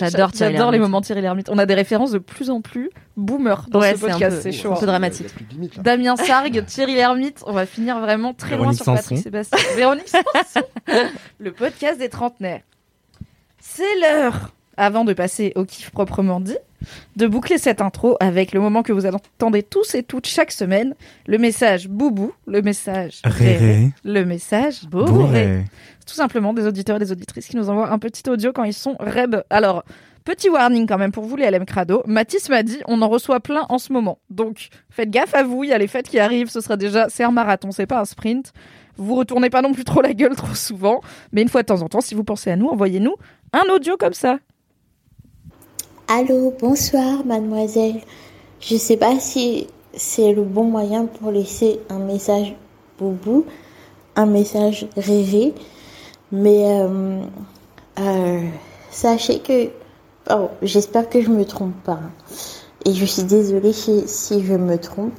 [0.00, 1.48] J'adore Thierry J'adore les moments Thierry Lhermitte.
[1.50, 4.36] On a des références de plus en plus boomer dans Ouais, ce c'est un podcast.
[4.36, 4.72] peu- C'est chaud.
[4.72, 4.86] un peu hein.
[4.86, 5.26] dramatique.
[5.52, 5.80] Limite.
[5.80, 9.22] Damien Sargue, Thierry Lhermitte, on va finir vraiment très loin Véronique sur Patrick Sanson.
[9.22, 9.58] Sébastien.
[9.76, 10.66] Véronique Sanson,
[11.38, 12.60] le podcast des trentenaires.
[13.60, 16.56] C'est l'heure, avant de passer au kiff proprement dit,
[17.16, 20.94] de boucler cette intro avec le moment que vous entendez tous et toutes chaque semaine,
[21.26, 25.64] le message boubou, le message réré, Réré, le message bourré.
[26.06, 28.74] tout simplement des auditeurs et des auditrices qui nous envoient un petit audio quand ils
[28.74, 29.36] sont reb.
[29.50, 29.84] Alors,
[30.24, 32.02] petit warning quand même pour vous les LM Crado.
[32.06, 34.18] Mathis m'a dit, on en reçoit plein en ce moment.
[34.30, 37.08] Donc, faites gaffe à vous, il y a les fêtes qui arrivent, ce sera déjà,
[37.08, 38.52] c'est un marathon, c'est pas un sprint.
[38.96, 41.00] Vous retournez pas non plus trop la gueule trop souvent,
[41.32, 43.14] mais une fois de temps en temps, si vous pensez à nous, envoyez-nous
[43.52, 44.38] un audio comme ça.
[46.06, 48.02] Allô, bonsoir mademoiselle.
[48.60, 52.54] Je sais pas si c'est le bon moyen pour laisser un message
[52.98, 53.46] boubou,
[54.14, 55.54] un message rêvé,
[56.30, 57.22] mais euh,
[58.00, 58.40] euh,
[58.90, 59.70] sachez que,
[60.30, 61.92] oh, j'espère que je me trompe pas.
[61.92, 62.10] hein.
[62.84, 65.18] Et je suis désolée si, si je me trompe,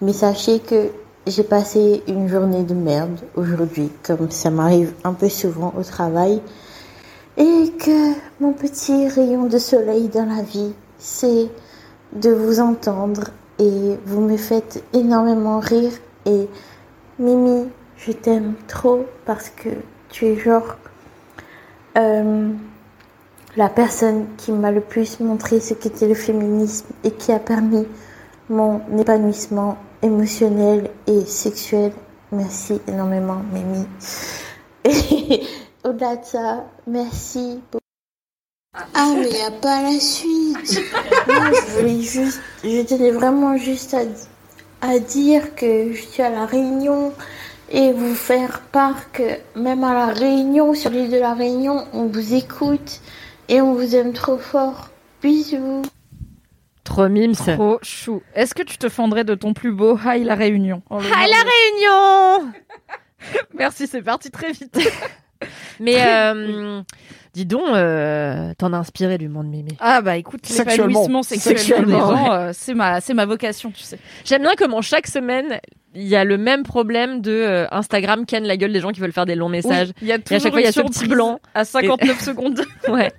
[0.00, 0.88] mais sachez que
[1.26, 6.40] j'ai passé une journée de merde aujourd'hui, comme ça m'arrive un peu souvent au travail.
[7.42, 11.50] Et que mon petit rayon de soleil dans la vie, c'est
[12.12, 15.90] de vous entendre et vous me faites énormément rire.
[16.24, 16.48] Et
[17.18, 19.70] Mimi, je t'aime trop parce que
[20.08, 20.76] tu es genre
[21.98, 22.52] euh,
[23.56, 27.88] la personne qui m'a le plus montré ce qu'était le féminisme et qui a permis
[28.50, 31.90] mon épanouissement émotionnel et sexuel.
[32.30, 33.84] Merci énormément, Mimi.
[35.84, 37.60] au-delà de ça, merci.
[37.70, 37.82] beaucoup.
[38.94, 40.80] Ah, mais il n'y a pas la suite.
[41.28, 44.02] Non, je voulais juste, je tenais vraiment juste à,
[44.80, 47.12] à dire que je suis à la Réunion
[47.70, 52.06] et vous faire part que même à la Réunion, sur l'île de la Réunion, on
[52.06, 53.00] vous écoute
[53.48, 54.88] et on vous aime trop fort.
[55.22, 55.82] Bisous.
[56.84, 57.34] Trop mimes.
[57.36, 58.22] Trop chou.
[58.34, 60.82] Est-ce que tu te fendrais de ton plus beau Hi la Réunion?
[60.90, 62.52] Hi la Réunion
[63.54, 64.78] Merci, c'est parti très vite.
[65.80, 66.82] Mais euh,
[67.34, 69.72] dis donc, euh, t'en as inspiré du monde Mimi.
[69.80, 70.86] Ah bah écoute, Sexuellement.
[71.00, 73.98] l'épanouissement sexuel des Sexuellement, gens, euh, c'est ma, c'est ma vocation, tu sais.
[74.24, 75.60] J'aime bien comment chaque semaine,
[75.94, 79.00] il y a le même problème de euh, Instagram ken la gueule des gens qui
[79.00, 79.88] veulent faire des longs messages.
[79.88, 81.38] Oui, il y a Et à toujours chaque fois, il y a ce petit blanc.
[81.54, 82.60] à 59 secondes.
[82.88, 83.12] Ouais.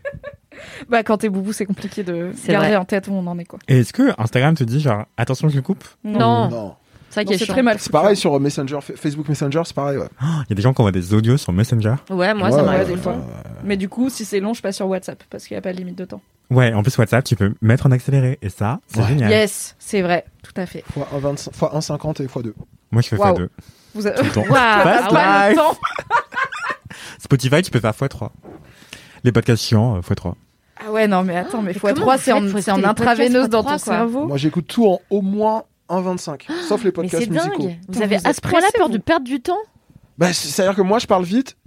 [0.87, 2.77] Bah quand t'es boubou, c'est compliqué de C'est garder vrai.
[2.77, 3.59] en tête où on en est quoi.
[3.67, 5.83] Et est-ce que Instagram te dit genre attention je le coupe?
[6.03, 6.75] Non, Non.
[7.13, 7.53] C'est ça qui Non, est c'est chiant.
[7.53, 7.77] très mal.
[7.79, 9.97] C'est pareil sur Messenger, Fa- Facebook Messenger, c'est pareil.
[9.97, 10.07] Ouais.
[10.21, 11.95] Il y a des gens qui envoient des audios sur Messenger.
[12.09, 13.13] Ouais, moi Ouais, ça ouais, m'arrive des tout le fois.
[13.13, 13.27] temps.
[13.63, 15.71] Mais du coup, si c'est long, je passe sur WhatsApp parce qu'il n'y a pas
[15.73, 16.21] de limite de temps.
[16.49, 19.07] Ouais, en plus WhatsApp, tu peux mettre en accéléré et ça, c'est Ouais.
[19.07, 19.29] génial.
[19.31, 20.83] Yes, c'est vrai, tout à fait.
[20.93, 22.53] Fois 1,25 fois 1,50 et fois 2.
[22.91, 23.35] Moi je fais Waouh.
[23.37, 23.47] x2.
[23.95, 25.77] Vous avez Tout le ah pas temps.
[27.19, 28.29] Spotify, tu peux faire x3.
[29.23, 30.33] Les podcasts chiants, euh, x3.
[30.85, 33.63] Ah ouais, non, mais attends, mais Mais comment x3, vous c'est en, en intraveineuse dans
[33.63, 34.27] ton x3, quoi cerveau?
[34.27, 35.63] Moi j'écoute tout en au moins
[36.01, 36.41] 1,25.
[36.67, 37.63] Sauf les Mais podcasts c'est musicaux.
[37.67, 37.77] dingue.
[37.89, 39.57] Vous avez vous à ce point-là peur de perdre du temps?
[40.17, 41.57] Bah, c'est- c'est-à-dire que moi je parle vite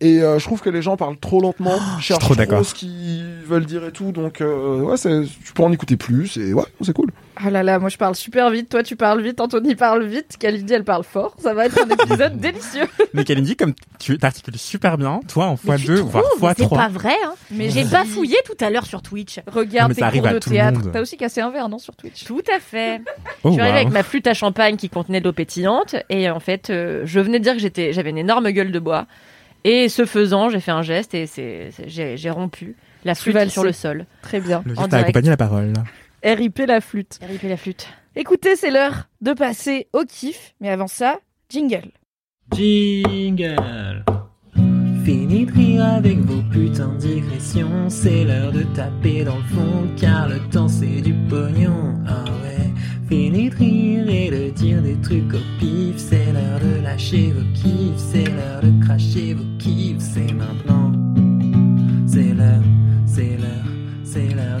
[0.00, 2.64] et euh, je trouve que les gens parlent trop lentement, cherchent trop d'accord.
[2.64, 6.36] ce qu'ils veulent dire et tout, donc euh, ouais, c'est- tu peux en écouter plus
[6.36, 7.10] et ouais, c'est cool.
[7.36, 10.36] Ah là là, moi je parle super vite, toi tu parles vite, Anthony parle vite,
[10.38, 11.34] Kalindi elle parle fort.
[11.38, 12.86] Ça va être un épisode délicieux.
[13.14, 16.54] Mais Kalindi, comme tu t'articules super bien, toi en Mais tu x2, voire trouves Mais
[16.56, 16.90] C'est pas x3.
[16.90, 17.14] vrai.
[17.24, 17.32] Hein.
[17.50, 19.40] Mais J'ai bafouillé tout à l'heure sur Twitch.
[19.46, 20.80] Regarde tes ça arrive cours à de tout le théâtre.
[20.80, 20.90] monde.
[20.92, 23.00] T'as aussi cassé un verre, non, sur Twitch Tout à fait.
[23.44, 26.28] Oh, je suis arrivée avec ma flûte à champagne qui contenait de l'eau pétillante et
[26.28, 29.06] en fait, euh, je venais de dire que j'étais, j'avais une énorme gueule de bois.
[29.64, 33.72] Et ce faisant, j'ai fait un geste et c'est, j'ai, rompu la flûte sur le
[33.72, 34.06] sol.
[34.20, 34.62] Très bien.
[34.66, 35.04] Le en geste a direct.
[35.08, 35.72] accompagné la parole.
[36.24, 37.18] RIP la flûte.
[37.20, 37.88] RIP la flûte.
[38.14, 40.54] Écoutez, c'est l'heure de passer au kiff.
[40.60, 41.90] Mais avant ça, jingle.
[42.54, 44.04] Jingle.
[45.04, 47.88] Fini de rire avec vos putains de digressions.
[47.88, 51.98] C'est l'heure de taper dans le fond, car le temps c'est du pognon.
[52.06, 52.70] Ah ouais.
[53.08, 55.96] Fini de rire et de dire des trucs au pif.
[55.96, 57.96] C'est l'heure de lâcher vos kiffs.
[57.96, 59.98] C'est l'heure de cracher vos kiffs.
[59.98, 60.92] C'est maintenant.
[62.06, 62.62] C'est l'heure,
[63.06, 63.72] c'est l'heure,
[64.04, 64.51] c'est l'heure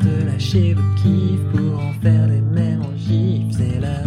[0.42, 3.44] lâcher vos kiffs pour en faire des mêmes en gif.
[3.56, 4.06] C'est l'heure,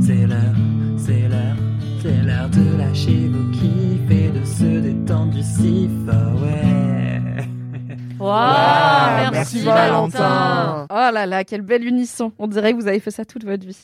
[0.00, 0.54] c'est l'heure,
[0.96, 1.56] c'est l'heure,
[2.00, 5.90] c'est l'heure de lâcher vos kiffs et de se détendre du sif.
[6.08, 7.22] Ah ouais.
[8.18, 10.86] Waouh, Ah, merci, Valentin.
[10.88, 12.32] Oh là là, quelle belle unisson.
[12.38, 13.76] On dirait que vous avez fait ça toute votre vie.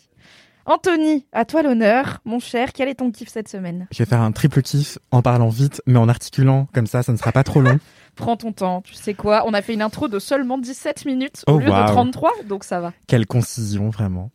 [0.65, 2.21] Anthony, à toi l'honneur.
[2.25, 3.87] Mon cher, quel est ton kiff cette semaine?
[3.93, 7.13] Je vais faire un triple kiff en parlant vite, mais en articulant, comme ça, ça
[7.13, 7.79] ne sera pas trop long.
[8.15, 11.45] Prends ton temps, tu sais quoi On a fait une intro de seulement 17 minutes
[11.47, 11.87] Oh, au lieu waouh.
[11.87, 12.93] de 33, donc ça va.
[13.07, 14.31] Quelle concision, vraiment.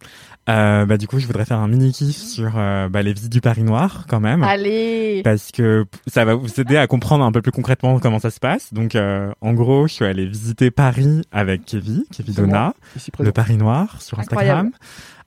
[0.50, 3.32] Euh, bah, du coup, je voudrais faire un mini kiff sur euh, bah, les visites
[3.32, 4.44] du Paris Noir, quand même.
[4.44, 8.32] Allez Parce que ça va vous aider à comprendre un peu plus concrètement comment ça
[8.32, 8.74] se passe.
[8.74, 12.74] Donc, euh, en gros, je suis allé visiter Paris avec Kevin, Kevin Donna,
[13.20, 13.32] le.
[13.32, 14.70] Paris Noir sur Incroyable.
[14.70, 14.72] Instagram.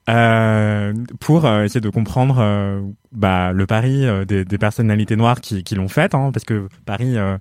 [0.09, 2.81] Euh, pour euh, essayer de comprendre euh,
[3.13, 6.69] bah, le Paris euh, des, des personnalités noires qui, qui l'ont fait, hein, parce que
[6.85, 7.37] Paris, euh,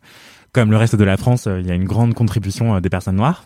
[0.52, 2.90] comme le reste de la France, euh, il y a une grande contribution euh, des
[2.90, 3.46] personnes noires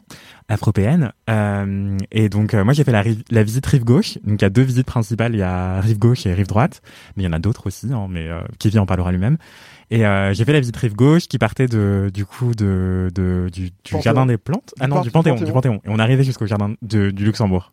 [0.49, 1.11] afropéennes.
[1.29, 4.17] Euh, et donc moi j'ai fait la, rive- la visite rive gauche.
[4.25, 6.81] Donc il y a deux visites principales, il y a rive gauche et rive droite,
[7.15, 9.37] mais il y en a d'autres aussi, hein, mais euh, Kevin en parlera lui-même.
[9.89, 13.49] Et euh, j'ai fait la visite rive gauche qui partait de du coup de, de
[13.53, 13.69] du,
[14.01, 14.73] jardin des plantes.
[14.79, 15.81] Ah non, du Panthéon, du Panthéon.
[15.85, 17.71] Et on arrivait jusqu'au jardin de, du Luxembourg.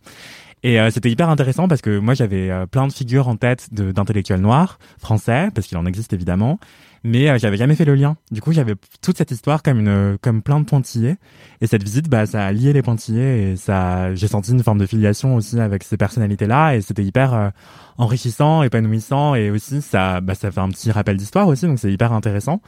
[0.62, 3.72] Et euh, c'était hyper intéressant parce que moi j'avais euh, plein de figures en tête
[3.72, 6.58] d'intellectuels noirs français parce qu'il en existe évidemment,
[7.02, 8.16] mais euh, j'avais jamais fait le lien.
[8.30, 11.16] Du coup j'avais toute cette histoire comme une comme plein de pointillés
[11.60, 14.78] et cette visite bah ça a lié les pointillés et ça j'ai senti une forme
[14.78, 17.50] de filiation aussi avec ces personnalités là et c'était hyper euh,
[17.98, 21.92] enrichissant, épanouissant et aussi ça bah ça fait un petit rappel d'histoire aussi donc c'est
[21.92, 22.60] hyper intéressant.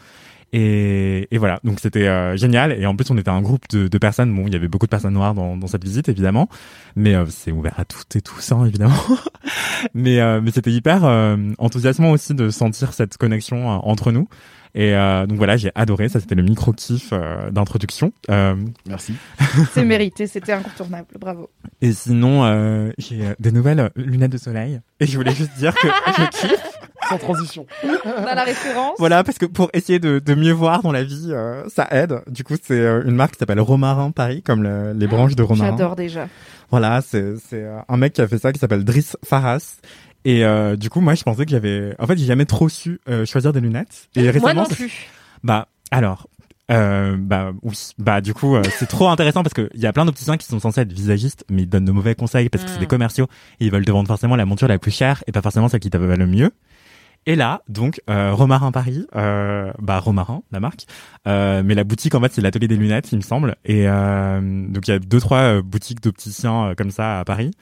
[0.52, 2.72] Et, et voilà, donc c'était euh, génial.
[2.72, 4.34] Et en plus, on était un groupe de, de personnes.
[4.34, 6.48] Bon, il y avait beaucoup de personnes noires dans, dans cette visite, évidemment,
[6.94, 8.94] mais euh, c'est ouvert à toutes et tous, hein, évidemment.
[9.94, 14.28] mais euh, mais c'était hyper euh, enthousiasmant aussi de sentir cette connexion euh, entre nous.
[14.74, 16.08] Et euh, donc voilà, j'ai adoré.
[16.08, 18.12] Ça, c'était le micro kiff euh, d'introduction.
[18.30, 19.14] Euh, Merci.
[19.72, 21.50] C'est mérité, c'était incontournable, bravo.
[21.82, 24.80] et sinon, euh, j'ai des nouvelles lunettes de soleil.
[25.00, 26.71] Et je voulais juste dire que je kiffe.
[27.12, 27.66] Sans transition.
[28.04, 28.96] La référence.
[28.98, 32.20] Voilà, parce que pour essayer de, de mieux voir dans la vie, euh, ça aide.
[32.28, 35.42] Du coup, c'est euh, une marque qui s'appelle Romarin Paris, comme le- les branches de
[35.42, 35.70] Romarin.
[35.72, 36.28] J'adore déjà.
[36.70, 39.76] Voilà, c'est euh, un mec qui a fait ça, qui s'appelle Driss Faras.
[40.24, 41.94] Et euh, du coup, moi, je pensais que j'avais...
[41.98, 44.08] En fait, j'ai jamais trop su euh, choisir des lunettes.
[44.14, 45.06] Et récemment, Moi non plus.
[45.42, 46.26] Bah, alors...
[46.70, 49.92] Euh, bah oui, bah du coup euh, c'est trop intéressant parce que il y a
[49.92, 52.70] plein d'opticiens qui sont censés être visagistes mais ils donnent de mauvais conseils parce que
[52.70, 53.26] c'est des commerciaux
[53.58, 55.80] et ils veulent te vendre forcément la monture la plus chère et pas forcément celle
[55.80, 56.52] qui te va le mieux.
[57.26, 60.86] Et là, donc, euh, Romarin Paris, euh, bah Romarin, la marque,
[61.28, 63.56] euh, mais la boutique en fait c'est l'atelier des lunettes, il me semble.
[63.64, 67.52] Et euh, donc il y a deux trois boutiques d'opticiens comme ça à Paris.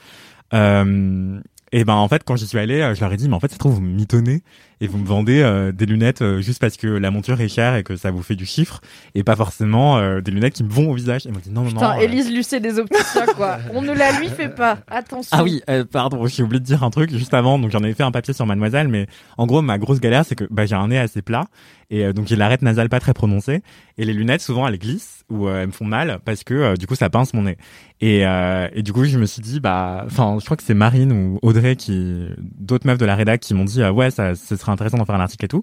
[0.52, 3.52] Et ben en fait quand j'y suis allé, je leur ai dit mais en fait
[3.52, 4.42] c'est trop vous me mitonnez
[4.80, 7.76] et vous me vendez euh, des lunettes euh, juste parce que la monture est chère
[7.76, 8.80] et que ça vous fait du chiffre
[9.14, 11.26] et pas forcément euh, des lunettes qui me vont au visage.
[11.26, 11.98] Et m'ont dit non non Putain, non.
[12.00, 13.58] euh, Élise Lucet des opticiens, quoi.
[13.74, 14.78] On ne la lui fait pas.
[14.88, 15.36] Attention.
[15.38, 17.58] Ah oui, euh, pardon, j'ai oublié de dire un truc juste avant.
[17.58, 20.34] Donc j'en avais fait un papier sur Mademoiselle, mais en gros ma grosse galère c'est
[20.34, 21.44] que bah, j'ai un nez assez plat
[21.92, 23.62] et euh, donc j'ai l'arête nasale pas très prononcée
[23.98, 26.74] et les lunettes souvent elles glissent ou euh, elles me font mal parce que euh,
[26.76, 27.56] du coup ça pince mon nez.
[28.00, 30.72] Et, euh, et du coup je me suis dit bah, enfin je crois que c'est
[30.74, 34.34] Marine ou Audrey qui, d'autres meufs de la rédac qui m'ont dit euh, ouais ça
[34.36, 35.62] ce serait intéressant d'en faire un article et tout.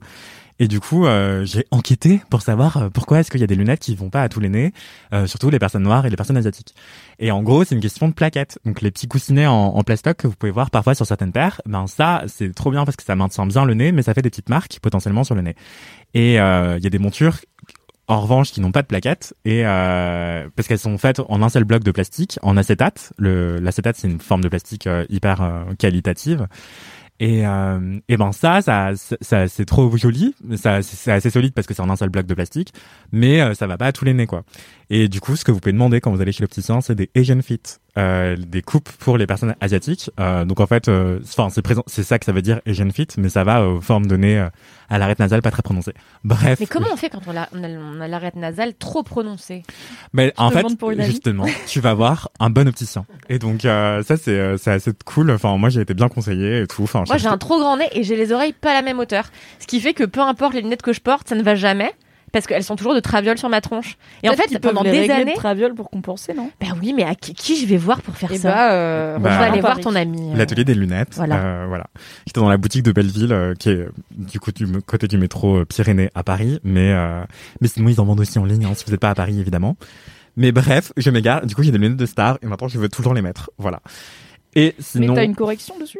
[0.59, 3.55] Et du coup, euh, j'ai enquêté pour savoir euh, pourquoi est-ce qu'il y a des
[3.55, 4.73] lunettes qui vont pas à tous les nez,
[5.13, 6.73] euh, surtout les personnes noires et les personnes asiatiques.
[7.19, 8.57] Et en gros, c'est une question de plaquettes.
[8.65, 11.61] Donc les petits coussinets en, en plastoc que vous pouvez voir parfois sur certaines paires,
[11.65, 14.21] ben ça, c'est trop bien parce que ça maintient bien le nez, mais ça fait
[14.21, 15.55] des petites marques potentiellement sur le nez.
[16.13, 17.37] Et il y a des montures
[18.07, 21.65] en revanche qui n'ont pas de plaquettes et parce qu'elles sont faites en un seul
[21.65, 23.13] bloc de plastique en acétate.
[23.19, 26.47] L'acétate c'est une forme de plastique hyper qualitative.
[27.19, 30.35] Et, euh, et ben ça, ça, ça c'est trop joli.
[30.55, 32.73] Ça, c'est assez solide parce que c'est en un seul bloc de plastique,
[33.11, 34.43] mais euh, ça va pas à tous les nez quoi.
[34.89, 37.09] Et du coup, ce que vous pouvez demander quand vous allez chez l'opticien, c'est des
[37.15, 37.61] Asian Fit,
[37.97, 40.11] euh, des coupes pour les personnes asiatiques.
[40.19, 42.89] Euh, donc en fait, euh, enfin c'est présent, c'est ça que ça veut dire Asian
[42.91, 44.49] Fit, mais ça va aux formes nez euh,
[44.89, 45.93] à l'arête nasale pas très prononcée.
[46.23, 46.59] Bref.
[46.59, 49.63] Mais comment on fait quand on a, on a, l'arête nasale trop prononcée?
[50.13, 50.65] Mais en fait,
[50.99, 53.05] justement, tu vas voir un bon opticien.
[53.29, 55.31] Et donc euh, ça c'est c'est assez cool.
[55.31, 56.83] Enfin moi j'ai été bien conseillé et tout.
[56.83, 58.99] Enfin Moi, j'ai un trop grand nez et j'ai les oreilles pas à la même
[58.99, 59.25] hauteur.
[59.59, 61.93] Ce qui fait que peu importe les lunettes que je porte, ça ne va jamais.
[62.37, 63.97] Parce qu'elles sont toujours de traviole sur ma tronche.
[64.23, 65.31] Et en fait, peuvent pendant les des années.
[65.33, 66.51] de traviole pour compenser, non?
[66.61, 68.49] Bah oui, mais à qui, qui je vais voir pour faire Et ça?
[68.51, 70.31] bah, euh, Bah, Je vais aller voir ton ami.
[70.33, 70.37] euh.
[70.37, 71.15] L'atelier des lunettes.
[71.15, 71.35] Voilà.
[71.37, 71.87] Euh, voilà.
[72.27, 75.57] J'étais dans la boutique de Belleville, euh, qui est du coup du côté du métro
[75.57, 77.23] euh, Pyrénées à Paris, mais euh,
[77.61, 79.39] mais sinon ils en vendent aussi en ligne hein, si vous n'êtes pas à Paris
[79.39, 79.75] évidemment.
[80.35, 81.45] Mais bref, je m'égare.
[81.45, 83.23] Du coup j'ai des lunettes de star et maintenant je veux tout le temps les
[83.23, 83.49] mettre.
[83.57, 83.79] Voilà.
[84.55, 85.99] Et sinon, Mais t'as une correction dessus?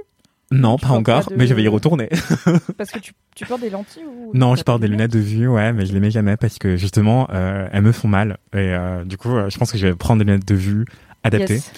[0.52, 2.10] Non, pas encore, pas de- mais je vais y retourner.
[2.78, 5.48] Parce que tu, tu portes des lentilles ou Non, je porte des lunettes de vue,
[5.48, 8.38] ouais, mais je les mets jamais parce que justement, euh, elles me font mal.
[8.54, 10.86] Et euh, du coup, euh, je pense que je vais prendre des lunettes de vue
[11.24, 11.56] adaptées.
[11.56, 11.72] Yes.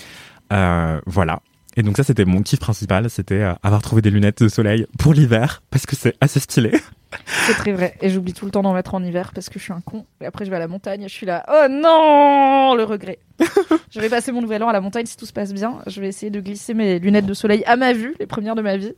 [0.53, 1.41] Euh, voilà.
[1.77, 4.85] Et donc ça, c'était mon kiff principal, c'était euh, avoir trouvé des lunettes de soleil
[4.97, 6.71] pour l'hiver parce que c'est assez stylé.
[7.25, 7.95] C'est très vrai.
[8.01, 10.05] Et j'oublie tout le temps d'en mettre en hiver parce que je suis un con.
[10.21, 11.03] Et après, je vais à la montagne.
[11.03, 11.45] Je suis là.
[11.49, 13.19] Oh non Le regret.
[13.89, 15.79] je vais passer mon nouvel an à la montagne si tout se passe bien.
[15.87, 18.61] Je vais essayer de glisser mes lunettes de soleil à ma vue, les premières de
[18.61, 18.93] ma vie,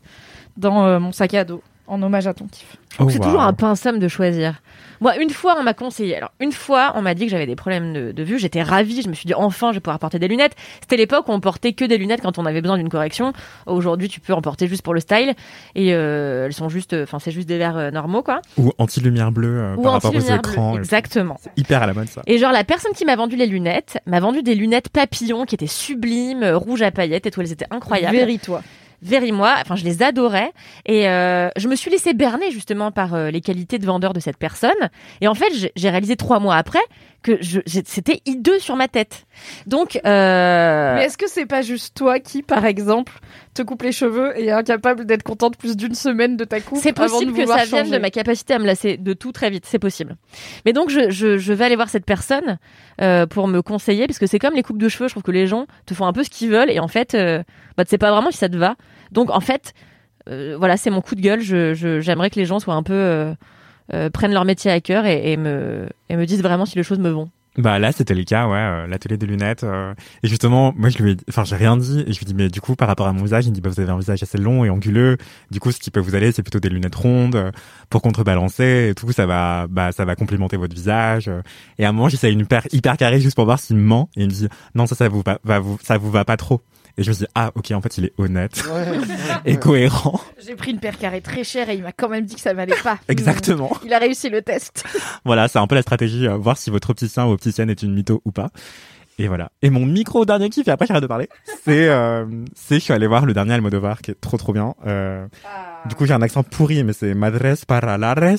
[0.58, 2.78] dans euh, mon sac à dos, en hommage à ton kiff.
[3.00, 4.62] Oh, c'est toujours un peu un somme de choisir.
[5.00, 6.16] Moi, une fois, on m'a conseillé.
[6.16, 8.38] Alors, une fois, on m'a dit que j'avais des problèmes de, de vue.
[8.38, 9.02] J'étais ravie.
[9.02, 10.56] Je me suis dit, enfin, je vais pouvoir porter des lunettes.
[10.82, 13.34] C'était l'époque où on portait que des lunettes quand on avait besoin d'une correction.
[13.66, 15.34] Aujourd'hui, tu peux en porter juste pour le style.
[15.74, 18.42] Et euh, elles sont juste, enfin, c'est juste des verres euh, normaux, quoi.
[18.58, 20.36] Ou anti-lumière bleue euh, Ou par rapport aux bleue.
[20.36, 20.78] écrans.
[20.78, 21.38] Exactement.
[21.42, 22.22] C'est hyper à la mode ça.
[22.28, 25.56] Et genre, la personne qui m'a vendu les lunettes m'a vendu des lunettes papillons qui
[25.56, 27.42] étaient sublimes, rouges à paillettes et tout.
[27.42, 28.16] Elles étaient incroyables.
[28.16, 28.62] Véris-toi.
[29.02, 30.52] Véry moi, enfin je les adorais.
[30.86, 34.20] Et euh, je me suis laissée berner justement par euh, les qualités de vendeur de
[34.20, 34.90] cette personne.
[35.22, 36.80] Et en fait j'ai réalisé trois mois après
[37.24, 37.40] que
[37.86, 39.26] c'était hideux sur ma tête.
[39.68, 43.14] Donc euh, Mais est-ce que c'est pas juste toi qui, par exemple,
[43.54, 46.80] te coupe les cheveux et est incapable d'être contente plus d'une semaine de ta coupe
[46.82, 49.14] c'est avant possible de que ça vienne changer de ma capacité à me lasser de
[49.14, 50.16] tout très vite, c'est possible.
[50.66, 52.58] Mais donc je, je, je vais aller voir cette personne
[53.02, 55.32] euh, pour me conseiller parce que c'est comme les coupes de cheveux, je trouve que
[55.32, 57.44] les gens te font un peu ce qu'ils veulent et en fait euh,
[57.78, 58.76] bah, tu sais pas vraiment si ça te va.
[59.12, 59.74] Donc en fait
[60.30, 61.42] euh, voilà c'est mon coup de gueule.
[61.42, 62.94] Je- j'aimerais que les gens soient un peu
[64.14, 67.30] prennent leur métier à cœur et, me disent vraiment si les choses me vont.
[67.58, 69.66] Bah là, c'était le cas, ouais, euh, l'atelier des lunettes.
[69.66, 72.02] euh, et justement, moi, je lui ai, enfin, j'ai rien dit.
[72.08, 73.60] Et je lui dis, mais du coup, par rapport à mon visage, il me dit,
[73.60, 75.18] bah, vous avez un visage assez long et anguleux.
[75.52, 77.52] Du coup, ce qui peut vous aller, c'est plutôt des lunettes rondes euh,
[77.90, 79.12] pour contrebalancer et tout.
[79.12, 81.28] Ça va, bah, ça va complimenter votre visage.
[81.28, 81.42] euh.
[81.78, 84.10] Et à un moment, j'essaye une paire hyper carrée juste pour voir s'il me ment.
[84.16, 85.38] Et il me dit, non, ça, ça vous va,
[85.84, 86.62] ça vous va pas trop.
[86.98, 88.64] Et je me dis, ah, ok, en fait, il est honnête
[89.46, 90.20] et cohérent.
[90.46, 92.54] J'ai pris une paire carrée très chère et il m'a quand même dit que ça
[92.54, 92.98] m'allait pas.
[93.08, 93.72] Exactement.
[93.86, 94.84] Il a réussi le test.
[95.26, 97.94] Voilà, c'est un peu la stratégie, euh, voir si votre opticien ou opticienne est une
[97.94, 98.50] mytho ou pas.
[99.20, 99.52] Et voilà.
[99.62, 101.30] Et mon micro dernier kiff, et après j'arrête de parler,
[101.64, 102.26] c'est, euh,
[102.56, 104.74] c'est, je suis allé voir le dernier Almodovar qui est trop trop bien.
[104.88, 105.28] Euh,
[105.86, 108.38] Du coup, j'ai un accent pourri, mais c'est Madres Paralares,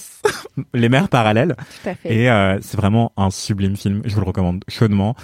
[0.74, 1.54] les mères parallèles.
[1.82, 2.12] Tout à fait.
[2.14, 4.02] Et euh, c'est vraiment un sublime film.
[4.04, 5.14] Je vous le recommande chaudement.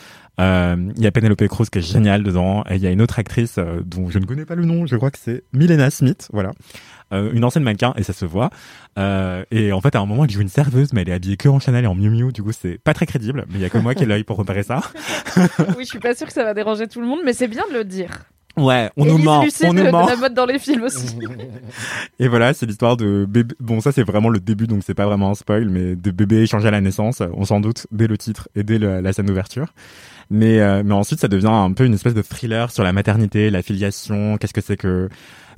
[0.41, 2.65] Euh, Il y a Penelope Cruz qui est géniale dedans.
[2.71, 4.87] Et il y a une autre actrice euh, dont je ne connais pas le nom.
[4.87, 6.29] Je crois que c'est Milena Smith.
[6.33, 6.53] Voilà.
[7.13, 8.51] Euh, une ancienne mannequin et ça se voit.
[9.51, 11.49] Et en fait, à un moment, elle joue une serveuse, mais elle est habillée que
[11.49, 12.33] en Chanel et en Miu Miu.
[12.33, 13.45] Du coup, c'est pas très crédible.
[13.49, 14.81] Mais il y a que moi qui ai l'œil pour repérer ça.
[15.77, 17.65] oui, je suis pas sûre que ça va déranger tout le monde, mais c'est bien
[17.71, 18.11] de le dire.
[18.57, 20.07] Ouais, on Élise nous ment, on de, nous de ment.
[20.07, 21.17] la mode dans les films aussi.
[22.19, 23.55] Et voilà, c'est l'histoire de bébé.
[23.61, 26.39] Bon, ça c'est vraiment le début, donc c'est pas vraiment un spoil, mais de bébé
[26.43, 27.23] échangé à la naissance.
[27.35, 29.69] On s'en doute dès le titre et dès le- la scène d'ouverture.
[30.31, 33.49] Mais euh, mais ensuite, ça devient un peu une espèce de thriller sur la maternité,
[33.51, 34.39] la filiation.
[34.39, 35.09] Qu'est-ce que c'est que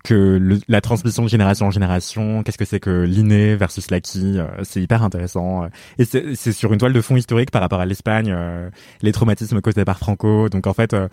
[0.05, 4.38] que le- la transmission de génération en génération Qu'est-ce que c'est que l'inné versus l'acquis
[4.38, 5.66] euh, C'est hyper intéressant.
[5.98, 8.68] Et c'est c'est sur une toile de fond historique par rapport à l'Espagne, euh,
[9.03, 10.50] les traumatismes causés par Franco.
[10.50, 10.92] Donc en fait.
[10.92, 11.09] euh,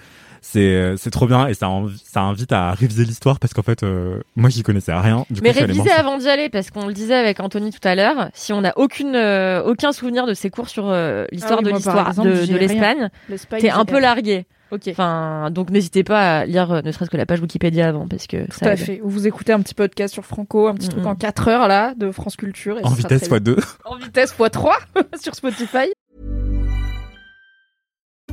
[0.51, 1.69] c'est c'est trop bien et ça
[2.03, 5.53] ça invite à réviser l'histoire parce qu'en fait euh, moi j'y connaissais rien du Mais
[5.53, 5.99] coup, ça.
[5.99, 8.73] avant d'y aller, parce qu'on le disait avec Anthony tout à l'heure, si on n'a
[8.77, 12.57] aucune, euh, aucun souvenir de ces cours sur euh, l'histoire Ah oui, de l'histoire de,
[12.57, 14.45] l'Espagne, L'Espagne, t'es un peu largué.
[14.71, 14.81] Ok.
[14.89, 18.27] Enfin, donc n'hésitez pas à lire euh, ne serait-ce que la page Wikipédia avant, parce
[18.27, 18.79] que Tout ça à aide.
[18.79, 18.99] fait.
[19.01, 21.93] Ou vous écoutez un petit podcast sur Franco, un petit truc en 4 heures là
[21.95, 22.77] de France Culture.
[22.79, 24.71] et en vitesse très x2 En vitesse x3
[25.21, 25.87] sur Spotify.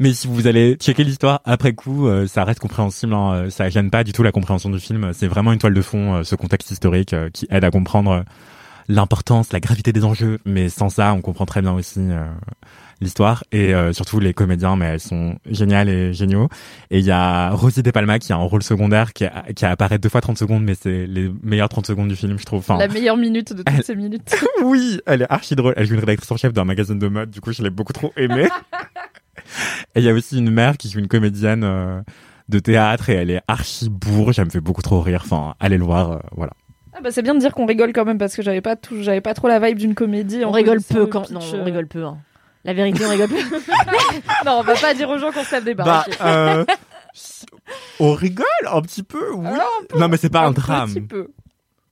[0.00, 3.68] mais si vous allez checker l'histoire après coup euh, ça reste compréhensible hein, euh, ça
[3.68, 5.12] gêne pas du tout la compréhension du film.
[5.12, 8.10] C'est vraiment une toile de fond euh, ce contexte historique euh, qui aide à comprendre
[8.10, 8.22] euh,
[8.88, 10.38] l'importance la gravité des enjeux.
[10.44, 12.24] Mais sans ça on comprend très bien aussi euh,
[13.00, 13.44] l'histoire.
[13.52, 16.48] Et euh, surtout les comédiens mais elles sont géniales et géniaux.
[16.90, 19.64] Et il y a Rosie De Palma qui a un rôle secondaire qui, a- qui
[19.64, 22.60] apparaît deux fois 30 secondes mais c'est les meilleures 30 secondes du film je trouve.
[22.60, 24.34] Enfin La meilleure minute de toutes Elle- ces minutes.
[24.64, 25.74] oui, elle est archi drôle.
[25.76, 27.92] Elle joue une rédactrice en chef d'un magazine de mode, du coup, je l'ai beaucoup
[27.92, 28.48] trop aimée.
[29.94, 32.00] et il y a aussi une mère qui joue une comédienne euh,
[32.48, 34.38] de théâtre et elle est archi bourge.
[34.38, 35.22] Elle me fait beaucoup trop rire.
[35.24, 36.52] Enfin, allez le voir, euh, voilà.
[36.92, 39.02] Ah bah c'est bien de dire qu'on rigole quand même parce que j'avais pas tout,
[39.02, 40.44] j'avais pas trop la vibe d'une comédie.
[40.44, 41.22] On rigole peu quand.
[41.22, 41.60] pitch, Non, euh.
[41.60, 42.04] on rigole peu.
[42.04, 42.18] hein.
[42.64, 43.36] La vérité, on rigole peu.
[44.44, 46.06] non, on va pas dire aux gens qu'on se tape des Bah, barres.
[46.22, 46.64] euh,
[48.00, 49.46] on rigole un petit peu, oui.
[49.96, 50.90] non, mais c'est pas un, drame.
[50.92, 51.28] petit peu.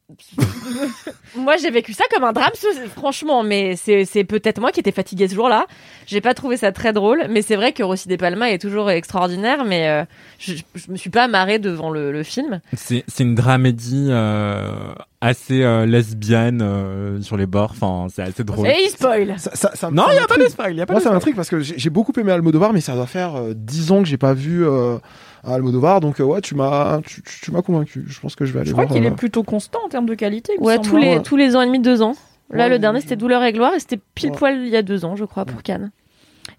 [1.36, 2.50] Moi, j'ai vécu ça comme un drame,
[2.96, 5.66] franchement, mais c'est c'est peut-être moi qui étais fatiguée ce jour-là.
[6.06, 8.90] J'ai pas trouvé ça très drôle, mais c'est vrai que Rossi De Palma est toujours
[8.90, 10.04] extraordinaire, mais euh,
[10.38, 12.60] je, je me suis pas marrée devant le, le film.
[12.74, 17.72] C'est c'est une dramédie euh, assez euh, lesbienne euh, sur les bords.
[17.78, 18.66] Enfin, c'est assez drôle.
[18.68, 20.72] Et il spoil Ça, ça, ça- Non, il y a pas de spoil.
[20.72, 21.14] Il y a pas Moi, ça spoil.
[21.16, 24.08] m'intrigue parce que j'ai beaucoup aimé Almodovar, mais ça doit faire euh, 10 ans que
[24.08, 24.64] j'ai pas vu
[25.46, 26.00] euh, Almodovar.
[26.00, 28.04] Donc, euh, ouais, tu m'as tu, tu- tu m'as convaincu.
[28.06, 28.96] Je pense que je vais aller Je crois voir.
[28.96, 30.52] qu'il euh, est plutôt constant en termes de qualité.
[30.58, 31.00] Ouais, semble, tous hein.
[31.00, 31.22] les, ouais.
[31.22, 32.14] tous les ans et demi, deux ans.
[32.50, 34.36] Là, Ouais, le dernier, je- c'était Douleur et Gloire, et c'était pile Ouais.
[34.36, 35.90] poil il y a deux ans, je crois, pour Cannes.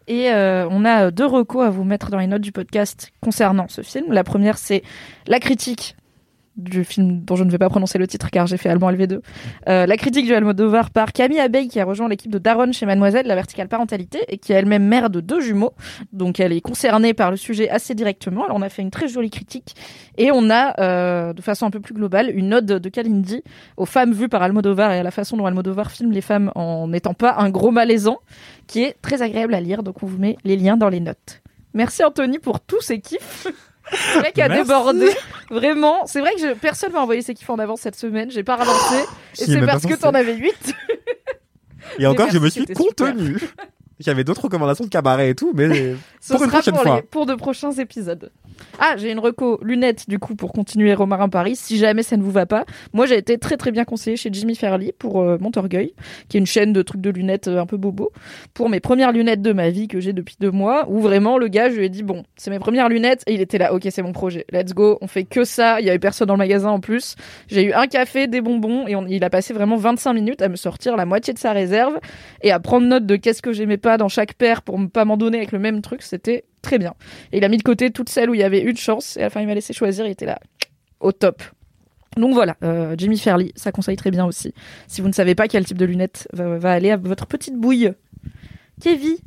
[0.08, 3.12] Et euh, on a euh, deux recos à vous mettre dans les notes du podcast
[3.22, 4.12] concernant ce film.
[4.14, 4.84] La première, c'est
[5.28, 5.96] la critique
[6.60, 9.20] du film dont je ne vais pas prononcer le titre car j'ai fait allemand LV2.
[9.68, 12.86] Euh, la critique du Almodovar par Camille Abeille qui a rejoint l'équipe de Daron chez
[12.86, 15.74] Mademoiselle, la verticale parentalité, et qui est elle-même mère de deux jumeaux.
[16.14, 18.46] Donc elle est concernée par le sujet assez directement.
[18.46, 19.76] Alors on a fait une très jolie critique
[20.18, 23.44] et on a, euh, de façon un peu plus globale, une ode de Kalindi
[23.78, 26.88] aux femmes vues par Almodovar et à la façon dont Almodovar filme les femmes en
[26.88, 28.20] n'étant pas un gros malaisant,
[28.68, 29.84] qui est très agréable à lire.
[29.84, 31.42] Donc on vous met les liens dans les notes.
[31.74, 33.48] Merci Anthony pour tous ces kiffs.
[34.16, 34.64] Vrai qu'il a Merci.
[34.64, 35.10] débordé.
[35.50, 38.30] Vraiment, c'est vrai que je, personne m'a envoyé ses kiffs en avance cette semaine.
[38.30, 39.06] J'ai pas relancé.
[39.34, 40.54] J'y Et c'est parce que t'en avais 8.
[42.00, 43.38] Et encore, je me suis contenu.
[44.00, 46.96] J'avais d'autres recommandations de cabaret et tout, mais Ce pour une sera prochaine pour, fois.
[46.98, 48.32] les, pour de prochains épisodes.
[48.80, 51.56] Ah, j'ai une reco lunettes du coup pour continuer Romarin Paris.
[51.56, 54.30] Si jamais ça ne vous va pas, moi j'ai été très très bien conseillée chez
[54.32, 55.94] Jimmy Fairley pour euh, Montorgueil,
[56.28, 58.12] qui est une chaîne de trucs de lunettes euh, un peu bobo,
[58.54, 60.86] pour mes premières lunettes de ma vie que j'ai depuis deux mois.
[60.90, 63.42] Où vraiment le gars, je lui ai dit bon, c'est mes premières lunettes et il
[63.42, 63.74] était là.
[63.74, 64.46] Ok, c'est mon projet.
[64.52, 64.98] Let's go.
[65.02, 65.80] On fait que ça.
[65.80, 67.16] Il y avait personne dans le magasin en plus.
[67.48, 70.50] J'ai eu un café, des bonbons et on- il a passé vraiment 25 minutes à
[70.50, 71.98] me sortir la moitié de sa réserve
[72.42, 75.06] et à prendre note de qu'est-ce que j'aimais pas dans chaque paire pour ne pas
[75.06, 76.02] m'en donner avec le même truc.
[76.02, 76.94] C'était très bien.
[77.32, 79.22] Et il a mis de côté toutes celles où il y avait une chance et
[79.22, 80.06] à la fin il m'a laissé choisir.
[80.06, 80.40] Il était là
[81.00, 81.42] au top.
[82.18, 84.54] Donc voilà, euh, Jimmy Fairley, ça conseille très bien aussi.
[84.88, 87.56] Si vous ne savez pas quel type de lunettes va, va aller à votre petite
[87.56, 87.94] bouille.
[88.82, 89.18] Kevin,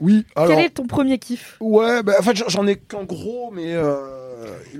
[0.00, 0.48] Oui, alors.
[0.56, 1.56] quel est ton premier kiff?
[1.60, 3.94] Ouais, bah, en fait, j'en ai qu'en gros, mais euh,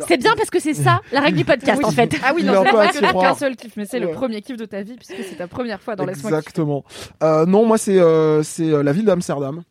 [0.01, 1.85] a- C'est bien parce que c'est ça, la règle du podcast, Oui.
[1.85, 2.15] en fait.
[2.25, 4.65] Ah oui, non, c'est pas que qu'un seul kiff, mais c'est le premier kiff de
[4.65, 6.31] ta vie puisque c'est ta première fois dans Laisse-moi.
[6.31, 6.85] Exactement.
[7.23, 9.63] Euh, non, moi c'est euh, c'est euh, la ville d'Amsterdam.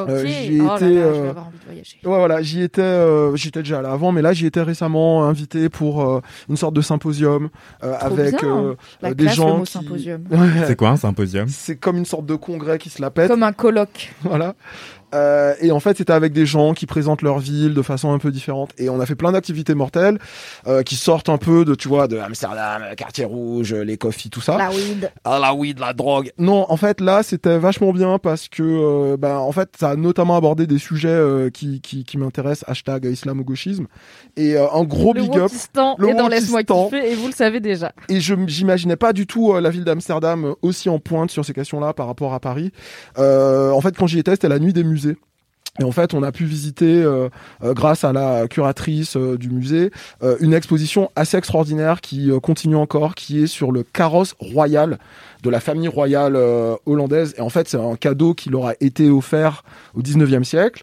[0.00, 0.08] Ok.
[0.08, 1.32] Euh, j'y oh là étais, là, euh.
[1.72, 5.24] Ouais, voilà, j'y étais, euh, j'y étais déjà allé avant, mais là j'y étais récemment
[5.24, 7.48] invité pour euh, une sorte de symposium
[7.84, 8.76] euh, avec bien.
[9.02, 10.10] des classe, gens qui...
[10.66, 11.46] C'est quoi un symposium?
[11.48, 13.28] C'est comme une sorte de congrès qui se la pète.
[13.28, 14.12] Comme un colloque.
[14.22, 14.54] Voilà.
[15.14, 18.18] Euh, et en fait, c'était avec des gens qui présentent leur ville de façon un
[18.18, 18.70] peu différente.
[18.78, 20.18] Et on a fait plein d'activités mortelles
[20.66, 24.40] euh, qui sortent un peu de, tu vois, de Amsterdam, quartier rouge, les coffees, tout
[24.40, 24.58] ça.
[24.58, 25.10] La weed.
[25.24, 26.32] Ah la weed, la drogue.
[26.38, 29.96] Non, en fait là c'était vachement bien parce que euh, bah, en fait ça a
[29.96, 33.86] notamment abordé des sujets euh, qui qui, qui m'intéressent hashtag islamo-gauchisme
[34.36, 35.50] et euh, un gros Le big up.
[35.98, 36.84] Le est dans Laisse-moi Wokistan.
[36.88, 37.92] kiffer et vous le savez déjà.
[38.08, 41.92] Et je j'imaginais pas du tout la ville d'Amsterdam aussi en pointe sur ces questions-là
[41.92, 42.72] par rapport à Paris.
[43.18, 45.03] Euh, en fait quand j'y étais c'était la nuit des musées.
[45.80, 47.28] Et en fait, on a pu visiter, euh,
[47.64, 49.90] euh, grâce à la curatrice euh, du musée,
[50.40, 54.98] une exposition assez extraordinaire qui continue encore, qui est sur le carrosse royal
[55.42, 56.36] de la famille royale
[56.86, 57.34] hollandaise.
[57.36, 60.82] Et en fait, c'est un cadeau qui leur a été offert au 19e siècle.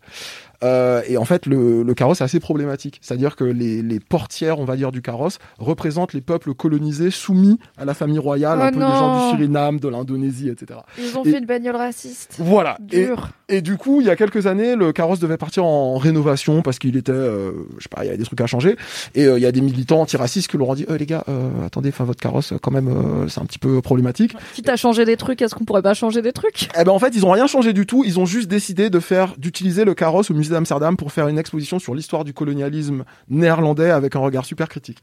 [0.63, 2.99] Euh, et en fait, le, le carrosse est assez problématique.
[3.01, 7.57] C'est-à-dire que les, les portières, on va dire, du carrosse représentent les peuples colonisés soumis
[7.77, 10.79] à la famille royale, Oh un peu des gens du Suriname, de l'Indonésie, etc.
[10.99, 12.35] Ils ont Et- fait une bagnole raciste.
[12.39, 12.77] Voilà.
[12.91, 13.29] Et, Dur.
[13.49, 16.79] et du coup, il y a quelques années, le carrosse devait partir en rénovation parce
[16.79, 18.75] qu'il était, euh, je sais pas, il y avait des trucs à changer.
[19.15, 21.23] Et euh, il y a des militants antiracistes qui leur ont dit, Euh, les gars,
[21.29, 24.35] euh, attendez, enfin votre carrosse, quand même, euh, c'est un petit peu problématique.
[24.53, 26.69] Quitte à changer des trucs, est-ce qu'on pourrait pas changer des trucs?
[26.79, 28.03] Eh ben en fait, ils ont rien changé du tout.
[28.05, 31.37] Ils ont juste décidé de faire, d'utiliser le carrosse au musée d'Amsterdam pour faire une
[31.37, 34.99] exposition sur l'histoire du colonialisme néerlandais avec un regard super critique.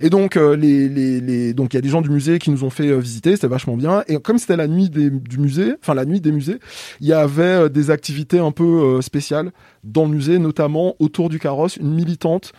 [0.00, 2.98] Et donc euh, il y a des gens du musée qui nous ont fait euh,
[2.98, 4.04] visiter, c'était vachement bien.
[4.08, 6.58] Et comme c'était la nuit des, du musée, enfin la nuit des musées,
[7.00, 9.52] il y avait euh, des activités un peu spéciales
[9.84, 12.52] dans le musée, notamment autour du carrosse, une militante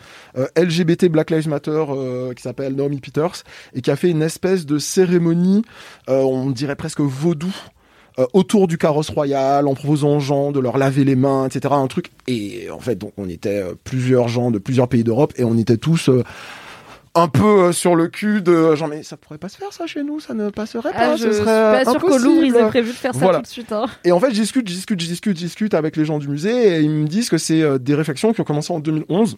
[0.56, 1.84] LGBT Black Lives Matter
[2.36, 5.62] qui s'appelle Naomi Peters et qui a fait une espèce de cérémonie,
[6.08, 7.54] on dirait presque vaudou
[8.18, 11.74] euh, autour du carrosse royal en proposant aux gens de leur laver les mains, etc.
[11.76, 12.10] Un truc.
[12.28, 15.56] Et en fait, donc on était euh, plusieurs gens de plusieurs pays d'Europe et on
[15.58, 16.22] était tous euh,
[17.16, 20.02] un peu sur le cul de genre mais ça pourrait pas se faire ça chez
[20.02, 20.98] nous, ça ne passerait pas.
[21.12, 22.18] Ah, ce Je suis serait pas sûr qu'au.
[22.18, 23.72] Louvre ils aient prévu de faire ça tout de suite.
[23.72, 23.86] hein.
[24.04, 26.28] Et en fait, je discute, je discute, je discute, je discute avec les gens du
[26.28, 29.36] musée et ils me disent que c'est des réflexions qui ont commencé en 2011,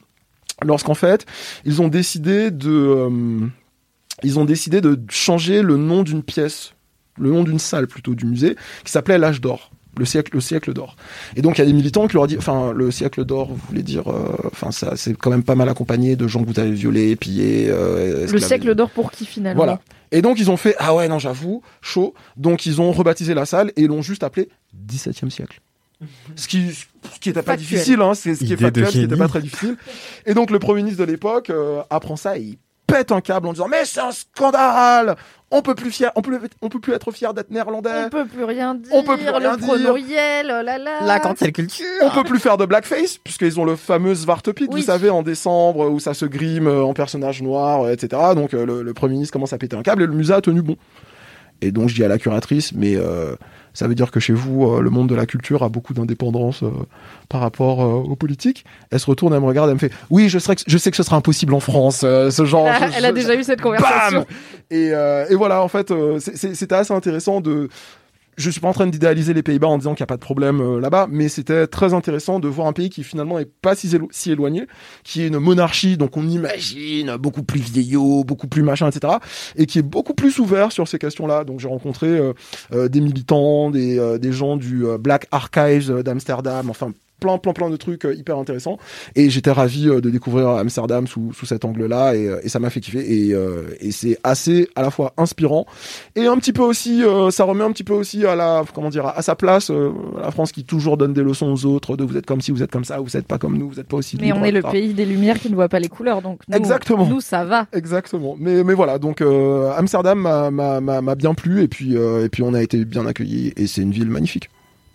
[0.65, 1.27] lorsqu'en fait,
[1.67, 3.11] ils ont décidé de, euh,
[4.23, 6.73] ils ont décidé de changer le nom d'une pièce,
[7.19, 9.71] le nom d'une salle plutôt du musée, qui s'appelait l'âge d'or.
[9.99, 10.95] Le siècle, le siècle d'or.
[11.37, 13.49] Et donc il y a des militants qui leur ont dit, enfin le siècle d'or,
[13.49, 16.49] vous voulez dire, euh, enfin ça, c'est quand même pas mal accompagné de gens que
[16.53, 17.69] vous avez violés, pillés.
[17.71, 19.81] euh, Le siècle d'or pour qui finalement Voilà.
[20.13, 22.13] Et donc ils ont fait ah ouais non j'avoue chaud.
[22.37, 24.51] Donc ils ont rebaptisé la salle et l'ont juste appelé
[24.87, 25.61] 17e siècle.
[26.37, 27.67] Ce qui ce qui était pas Factuel.
[27.79, 29.19] difficile hein, c'est ce qui est Idée de factuel, ce qui était génie.
[29.19, 29.77] pas très difficile.
[30.27, 33.49] Et donc le premier ministre de l'époque euh, apprend ça et il pète un câble
[33.49, 35.17] en disant mais c'est un scandale.
[35.53, 38.07] On peut plus fier on peut on peut plus être fier d'être néerlandais.
[38.07, 38.93] On peut plus rien dire.
[38.93, 39.69] On peut plus rien le dire.
[39.71, 40.99] oh là là.
[41.03, 41.87] La cancel culture.
[42.03, 44.81] On peut plus faire de blackface puisqu'ils ont le fameux Svartopik, Oui.
[44.81, 48.21] vous savez, en décembre où ça se grime euh, en personnage noir, euh, etc.
[48.35, 50.41] Donc euh, le, le premier ministre commence à péter un câble et le musée a
[50.41, 50.77] tenu bon.
[51.63, 53.35] Et donc je dis à la curatrice, mais euh,
[53.77, 56.63] ça veut dire que chez vous, euh, le monde de la culture a beaucoup d'indépendance
[56.63, 56.71] euh,
[57.29, 58.65] par rapport euh, aux politiques.
[58.91, 60.91] Elle se retourne, elle me regarde, elle me fait, oui, je, serais que- je sais
[60.91, 62.67] que ce sera impossible en France, ce genre.
[62.67, 64.21] Elle a- je- elle a déjà eu cette conversation.
[64.21, 64.27] Bam
[64.71, 64.87] et,
[65.31, 67.69] et voilà, en fait, c'était assez intéressant de.
[68.37, 70.21] Je suis pas en train d'idéaliser les Pays-Bas en disant qu'il n'y a pas de
[70.21, 73.75] problème euh, là-bas, mais c'était très intéressant de voir un pays qui finalement est pas
[73.75, 74.67] si, élo- si éloigné,
[75.05, 79.15] qui est une monarchie, donc on imagine beaucoup plus vieillot, beaucoup plus machin, etc.,
[79.57, 81.45] et qui est beaucoup plus ouvert sur ces questions-là.
[81.45, 82.33] Donc j'ai rencontré euh,
[82.73, 88.05] euh, des militants, des, gens du Black Archives d'Amsterdam, enfin plein plein plein de trucs
[88.05, 88.79] euh, hyper intéressants
[89.15, 92.59] et j'étais ravi euh, de découvrir Amsterdam sous, sous cet angle-là et, euh, et ça
[92.59, 93.35] m'a fait kiffer et,
[93.81, 95.67] et c'est assez à la fois inspirant
[96.15, 99.07] et un petit peu aussi ça remet un petit peu aussi à la comment dire
[99.07, 99.71] à sa place
[100.21, 102.63] la France qui toujours donne des leçons aux autres de vous êtes comme ci vous
[102.63, 104.45] êtes comme ça vous êtes pas comme nous vous êtes pas aussi Mais libre, on
[104.45, 104.73] est le etc.
[104.73, 107.07] pays des lumières qui ne voit pas les couleurs, donc nous, Exactement.
[107.07, 107.67] nous ça va.
[107.73, 108.37] Exactement.
[108.39, 112.25] Mais mais voilà, donc euh, Amsterdam m'a- m'a m'a- m'a bien plu et puis euh,
[112.25, 114.49] et puis on a été bien accueillis et c'est une ville magnifique.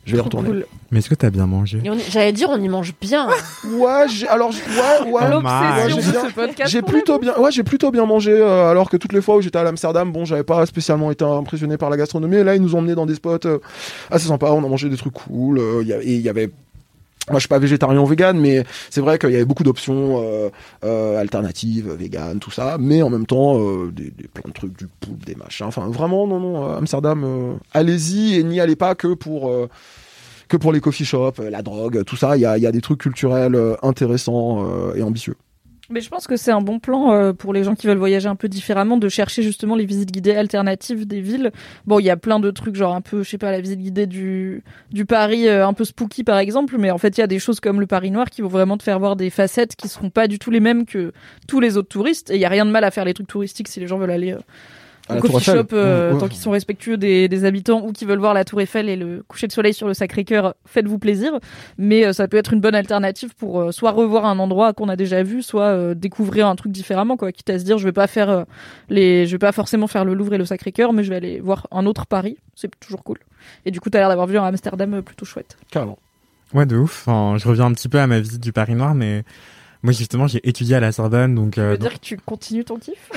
[0.05, 0.49] Je vais y retourner.
[0.49, 0.65] Cool.
[0.89, 3.27] Mais est-ce que t'as bien mangé Et on y- J'allais dire, on y mange bien.
[3.71, 5.21] Ouais, j'ai alors j- ouais ouais.
[5.23, 6.71] Oh, j'ai L'obsession bien- de ce podcast.
[6.71, 8.31] J'ai pour plutôt bien, ouais, j'ai plutôt bien mangé.
[8.31, 11.23] euh, alors que toutes les fois où j'étais à Amsterdam, bon, j'avais pas spécialement été
[11.23, 12.37] impressionné par la gastronomie.
[12.37, 13.59] Et là, ils nous ont emmenés dans des spots euh,
[14.09, 14.51] assez sympas.
[14.51, 15.59] On a mangé des trucs cool.
[15.59, 16.49] euh, il y a- et il y avait
[17.29, 20.21] moi, je suis pas végétarien ou vegan, mais c'est vrai qu'il y avait beaucoup d'options
[20.23, 20.49] euh,
[20.83, 22.77] euh, alternatives, vegan, tout ça.
[22.79, 25.67] Mais en même temps, euh, des, plein de trucs, du poulpe, des machins.
[25.67, 29.53] Enfin, vraiment, non, non, Amsterdam, allez-y et n'y allez pas que pour
[30.47, 32.35] que pour les coffee shops, la drogue, tout ça.
[32.35, 35.35] Il y a, y a des trucs culturels intéressants et ambitieux.
[35.91, 38.29] Mais je pense que c'est un bon plan euh, pour les gens qui veulent voyager
[38.29, 41.51] un peu différemment de chercher justement les visites guidées alternatives des villes.
[41.85, 43.79] Bon, il y a plein de trucs genre un peu, je sais pas, la visite
[43.79, 47.23] guidée du du Paris euh, un peu spooky par exemple, mais en fait il y
[47.23, 49.75] a des choses comme le Paris noir qui vont vraiment te faire voir des facettes
[49.75, 51.11] qui seront pas du tout les mêmes que
[51.47, 52.31] tous les autres touristes.
[52.31, 53.97] Et il y a rien de mal à faire les trucs touristiques si les gens
[53.97, 54.31] veulent aller.
[54.31, 54.39] euh,
[55.11, 55.61] À la Tour coffee Eiffel.
[55.61, 58.43] shop, euh, Ouais, tant qu'ils sont respectueux des, des habitants ou qui veulent voir la
[58.45, 61.33] Tour Eiffel et le coucher de soleil sur le Sacré-Cœur, faites-vous plaisir.
[61.77, 64.89] Mais euh, ça peut être une bonne alternative pour euh, soit revoir un endroit qu'on
[64.89, 67.31] a déjà vu, soit euh, découvrir un truc différemment, quoi.
[67.31, 68.43] Quitte à se dire, je vais pas faire euh,
[68.89, 71.39] les, je vais pas forcément faire le Louvre et le Sacré-Cœur, mais je vais aller
[71.39, 72.37] voir un autre Paris.
[72.55, 73.17] C'est toujours cool.
[73.65, 75.57] Et du coup, t'as l'air d'avoir vu un Amsterdam plutôt chouette.
[75.71, 75.97] Carrément.
[76.53, 77.07] Ouais, de ouf.
[77.07, 79.23] Enfin, je reviens un petit peu à ma visite du Paris Noir, mais
[79.83, 81.55] moi justement, j'ai étudié à la Sorbonne, donc.
[81.55, 83.09] Ça euh, veut dire que tu continues ton kiff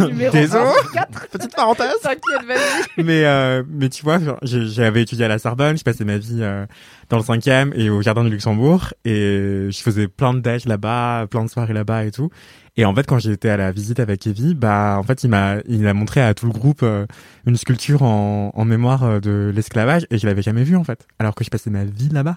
[0.00, 0.44] Désolé.
[0.46, 1.28] 1 sur 4.
[1.28, 1.94] Petite parenthèse.
[2.02, 2.84] T'inquiète, vas-y.
[3.04, 6.66] mais euh, mais tu vois, j'avais étudié à la Sorbonne, je passais ma vie euh,
[7.08, 11.26] dans le cinquième et au jardin du Luxembourg et je faisais plein de déj là-bas,
[11.30, 12.30] plein de soirées là-bas et tout.
[12.76, 15.56] Et en fait, quand j'étais à la visite avec Evie, bah en fait, il m'a
[15.66, 17.06] il a montré à tout le groupe euh,
[17.46, 21.06] une sculpture en, en mémoire euh, de l'esclavage et je l'avais jamais vue en fait,
[21.18, 22.36] alors que je passais ma vie là-bas.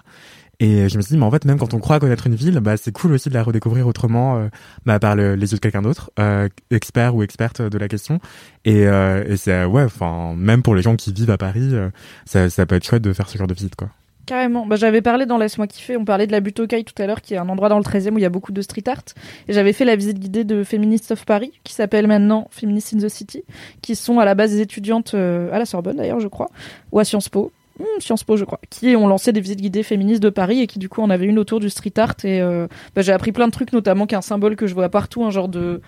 [0.60, 2.60] Et je me suis dit, mais en fait, même quand on croit connaître une ville,
[2.60, 4.48] bah, c'est cool aussi de la redécouvrir autrement, euh,
[4.86, 8.20] bah, par le- les yeux de quelqu'un d'autre, euh, expert ou experte de la question.
[8.64, 11.90] Et, euh, et c'est, ouais, enfin, même pour les gens qui vivent à Paris, euh,
[12.24, 13.88] ça, ça peut être chouette de faire ce genre de visite, quoi.
[14.26, 14.64] Carrément.
[14.64, 17.06] Bah, j'avais parlé dans Laisse-moi kiffer, on parlait de la butte aux cailles tout à
[17.06, 18.84] l'heure, qui est un endroit dans le 13e où il y a beaucoup de street
[18.86, 19.02] art.
[19.48, 22.98] Et j'avais fait la visite guidée de Feminists of Paris, qui s'appelle maintenant Feminists in
[23.00, 23.42] the City,
[23.82, 26.48] qui sont à la base des étudiantes euh, à la Sorbonne d'ailleurs, je crois,
[26.90, 27.52] ou à Sciences Po.
[27.78, 30.66] Hmm, Sciences Po, je crois, qui ont lancé des visites guidées féministes de Paris et
[30.66, 33.32] qui du coup en avait une autour du street art et euh, bah, j'ai appris
[33.32, 35.80] plein de trucs, notamment qu'un symbole que je vois partout, un genre de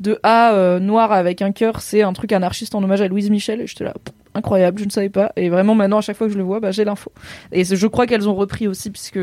[0.00, 3.30] de A euh, noir avec un cœur, c'est un truc anarchiste en hommage à Louise
[3.30, 3.60] Michel.
[3.60, 5.32] Et j'étais là, pff, incroyable, je ne savais pas.
[5.36, 7.12] Et vraiment maintenant, à chaque fois que je le vois, bah, j'ai l'info.
[7.52, 9.20] Et je crois qu'elles ont repris aussi puisque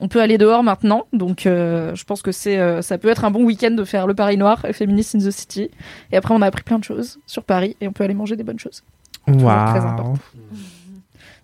[0.00, 1.06] on peut aller dehors maintenant.
[1.12, 4.06] Donc euh, je pense que c'est euh, ça peut être un bon week-end de faire
[4.06, 5.70] le Paris noir et Feminist in the City.
[6.10, 8.36] Et après, on a appris plein de choses sur Paris et on peut aller manger
[8.36, 8.82] des bonnes choses.
[9.26, 10.14] Toujours très important.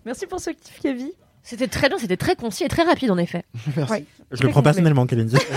[0.05, 1.09] Merci pour ce kiff, Kevin.
[1.43, 3.43] C'était très bien, c'était très concis et très rapide en effet.
[3.75, 4.05] Merci.
[4.31, 5.35] Je le prends personnellement, Kalindi.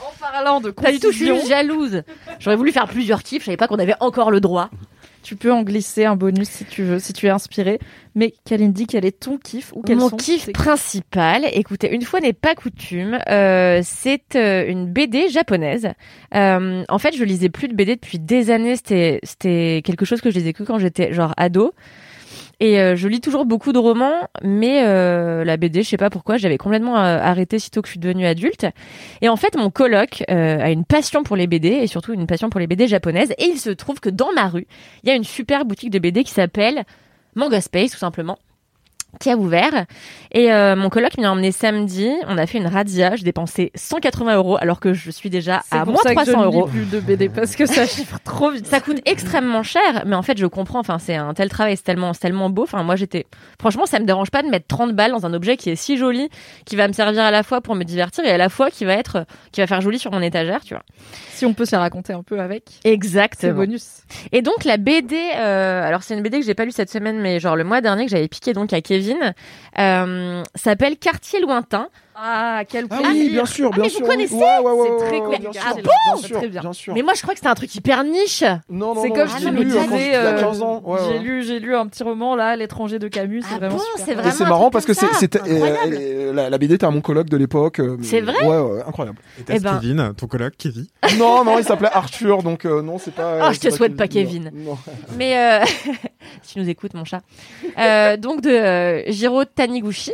[0.00, 2.02] En parlant de Pas du tout, je suis concision, jalouse.
[2.38, 4.70] J'aurais voulu faire plusieurs kiffs, je savais pas qu'on avait encore le droit.
[5.22, 7.78] tu peux en glisser un bonus si tu veux, si tu es inspiré.
[8.14, 12.32] Mais Kalindi, quel est ton kiff ou Mon sont kiff principal, écoutez, une fois n'est
[12.32, 15.88] pas coutume, euh, c'est euh, une BD japonaise.
[16.34, 18.76] Euh, en fait, je lisais plus de BD depuis des années.
[18.76, 21.72] C'était c'était quelque chose que je lisais que quand j'étais genre ado.
[22.62, 26.10] Et euh, je lis toujours beaucoup de romans, mais euh, la BD, je sais pas
[26.10, 28.68] pourquoi, j'avais complètement euh, arrêté sitôt que je suis devenue adulte.
[29.20, 32.50] Et en fait, mon coloc a une passion pour les BD et surtout une passion
[32.50, 33.32] pour les BD japonaises.
[33.38, 34.68] Et il se trouve que dans ma rue,
[35.02, 36.84] il y a une super boutique de BD qui s'appelle
[37.34, 38.38] Manga Space, tout simplement
[39.20, 39.86] qui a ouvert
[40.32, 43.70] et euh, mon coloc m'y a emmené samedi on a fait une radia j'ai dépensé
[43.74, 46.66] 180 euros alors que je suis déjà à pour moins ça que je 300 euros
[46.66, 48.66] plus de BD parce que ça chiffre trop vite.
[48.66, 50.80] ça coûte extrêmement cher, mais en fait, je comprends.
[50.80, 52.62] Enfin, c'est un tel travail, c'est tellement, tellement beau.
[52.62, 53.26] Enfin, moi, j'étais,
[53.60, 55.96] franchement, ça me dérange pas de mettre 30 balles dans un objet qui est si
[55.96, 56.28] joli,
[56.64, 58.84] qui va me servir à la fois pour me divertir et à la fois qui
[58.84, 60.84] va être, qui va faire joli sur mon étagère, tu vois.
[61.30, 62.64] Si on peut se la raconter un peu avec.
[62.84, 63.52] Exactement.
[63.52, 63.88] C'est bonus.
[64.32, 67.18] Et donc la BD, euh, alors c'est une BD que j'ai pas lue cette semaine,
[67.20, 69.01] mais genre le mois dernier que j'avais piqué donc à Kevin,
[69.78, 71.88] euh, s'appelle Quartier lointain.
[72.14, 74.00] Ah, quel Ah oui, bien sûr, Ah, bien mais sûr.
[74.00, 74.10] vous oui.
[74.12, 75.50] connaissez Ouais, ouais, ouais, C'est ouais, très ouais, cool.
[75.50, 76.60] bien Ah sûr, bon bien sûr, Très bien.
[76.60, 76.94] bien sûr.
[76.94, 78.42] Mais moi je crois que c'est un truc hyper niche.
[78.68, 80.62] Non, non, C'est non, comme je je l'ai te lu quand j'étais a euh, 15
[80.62, 80.82] ans.
[80.84, 81.18] Ouais, J'ai ouais.
[81.20, 83.42] lu, j'ai lu un petit roman là, L'étranger de Camus.
[83.42, 84.04] C'est Ah vraiment bon, super.
[84.04, 85.96] c'est Et vraiment c'est marrant parce que c'est- c'était euh, Incroyable.
[85.98, 87.80] euh, la, la BD était à mon coloc de l'époque.
[87.80, 89.18] euh, C'est vrai Ouais, ouais, incroyable.
[89.40, 89.78] Et t'as Eh ben.
[89.80, 90.86] Kevin, ton coloc, Kevin.
[91.18, 93.38] Non, non, il s'appelait Arthur, donc euh, non, c'est pas.
[93.46, 94.50] Ah, je c'est te souhaite pas Kevin.
[94.52, 94.76] Non.
[95.16, 95.64] Mais euh,
[96.42, 97.22] si tu nous écoutes, mon chat.
[97.78, 100.12] Euh, donc de euh, Jiro Taniguchi.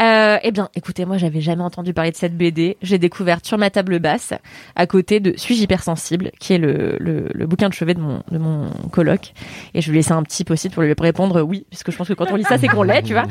[0.00, 2.76] Euh, eh bien, écoutez, moi, j'avais jamais entendu parler de cette BD.
[2.82, 4.32] J'ai découvert sur ma table basse,
[4.76, 8.22] à côté de Suis-je hypersensible, qui est le, le, le bouquin de chevet de mon,
[8.30, 9.32] de mon coloc.
[9.74, 12.08] Et je lui ai laissé un petit post-it pour lui répondre oui, puisque je pense
[12.08, 13.24] que quand on lit ça, c'est qu'on l'est, tu vois.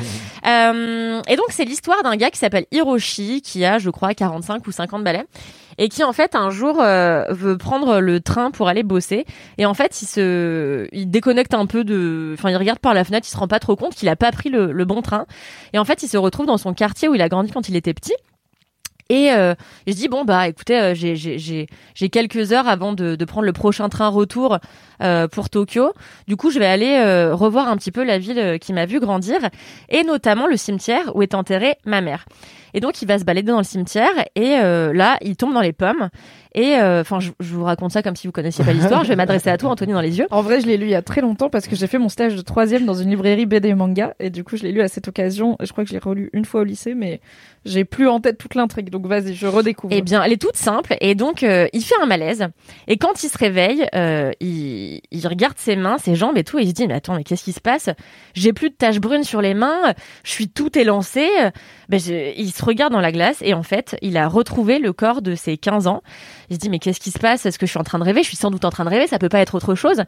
[0.48, 4.66] Euh, et donc, c'est l'histoire d'un gars qui s'appelle Hiroshi, qui a, je crois, 45
[4.68, 5.26] ou 50 balais,
[5.78, 9.26] et qui, en fait, un jour, euh, veut prendre le train pour aller bosser.
[9.58, 13.04] Et en fait, il se, il déconnecte un peu de, enfin, il regarde par la
[13.04, 15.26] fenêtre, il se rend pas trop compte qu'il a pas pris le, le bon train.
[15.74, 17.76] Et en fait, il se retrouve dans son quartier où il a grandi quand il
[17.76, 18.16] était petit.
[19.12, 19.56] Et euh,
[19.88, 24.08] je dis bon bah écoutez euh, j'ai quelques heures avant de, prendre le prochain train
[24.08, 24.58] retour
[25.04, 25.92] euh, pour Tokyo.
[26.30, 26.98] Du coup je vais aller
[27.34, 29.38] revoir un petit peu la ville qui m'a vu grandir
[29.90, 32.24] et notamment le cimetière où est enterrée ma mère.
[32.74, 35.74] Et donc il va se balader dans le cimetière et là il tombe dans les
[35.74, 36.10] pommes
[36.54, 39.04] Et euh, enfin, je, je vous raconte ça comme si vous connaissiez pas l'histoire.
[39.04, 40.28] Je vais m'adresser à toi, Anthony, dans les yeux.
[40.32, 42.10] En vrai, je l'ai lu il y a très longtemps parce que j'ai fait mon
[42.10, 44.82] stage de troisième dans une librairie BD et manga et du coup, je l'ai lu
[44.82, 45.56] à cette occasion.
[45.62, 47.22] Je crois que je l'ai relu une fois au lycée, mais
[47.64, 48.90] j'ai plus en tête toute l'intrigue.
[48.90, 49.94] Donc vas-y, je redécouvre.
[49.96, 50.96] Eh bien, elle est toute simple.
[51.00, 52.48] Et donc, euh, il fait un malaise.
[52.88, 56.60] Et quand il se réveille, euh, il, il regarde ses mains, ses jambes et tout.
[56.60, 57.90] Et il se dit, mais attends, mais qu'est-ce qui se passe?
[58.34, 59.94] J'ai plus de taches brunes sur les mains.
[60.24, 61.28] Je suis tout élancé.
[61.88, 63.38] Ben, je- il se regarde dans la glace.
[63.42, 66.02] Et en fait, il a retrouvé le corps de ses 15 ans.
[66.52, 67.46] Il se dit, mais qu'est-ce qui se passe?
[67.46, 68.24] Est-ce que je suis en train de rêver?
[68.24, 69.08] Je suis sans doute en train de rêver.
[69.08, 70.04] Ça peut pas être autre chose.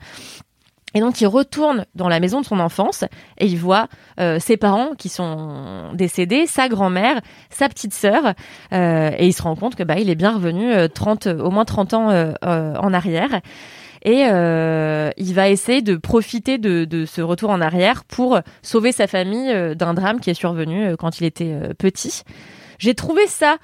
[0.94, 3.06] Et donc il retourne dans la maison de son enfance
[3.40, 3.88] et il voit
[4.20, 7.20] euh, ses parents qui sont décédés, sa grand-mère,
[7.50, 8.34] sa petite sœur,
[8.74, 11.50] euh, et il se rend compte que bah il est bien revenu euh, 30, au
[11.50, 13.42] moins 30 ans euh, euh, en arrière.
[14.04, 18.92] Et euh, il va essayer de profiter de, de ce retour en arrière pour sauver
[18.92, 22.22] sa famille euh, d'un drame qui est survenu euh, quand il était euh, petit.
[22.80, 23.58] J'ai trouvé ça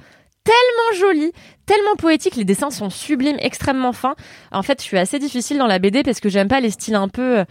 [0.44, 1.32] tellement joli,
[1.66, 2.36] tellement poétique.
[2.36, 4.16] Les dessins sont sublimes, extrêmement fins.
[4.52, 6.96] En fait, je suis assez difficile dans la BD parce que j'aime pas les styles
[6.96, 7.46] un peu euh,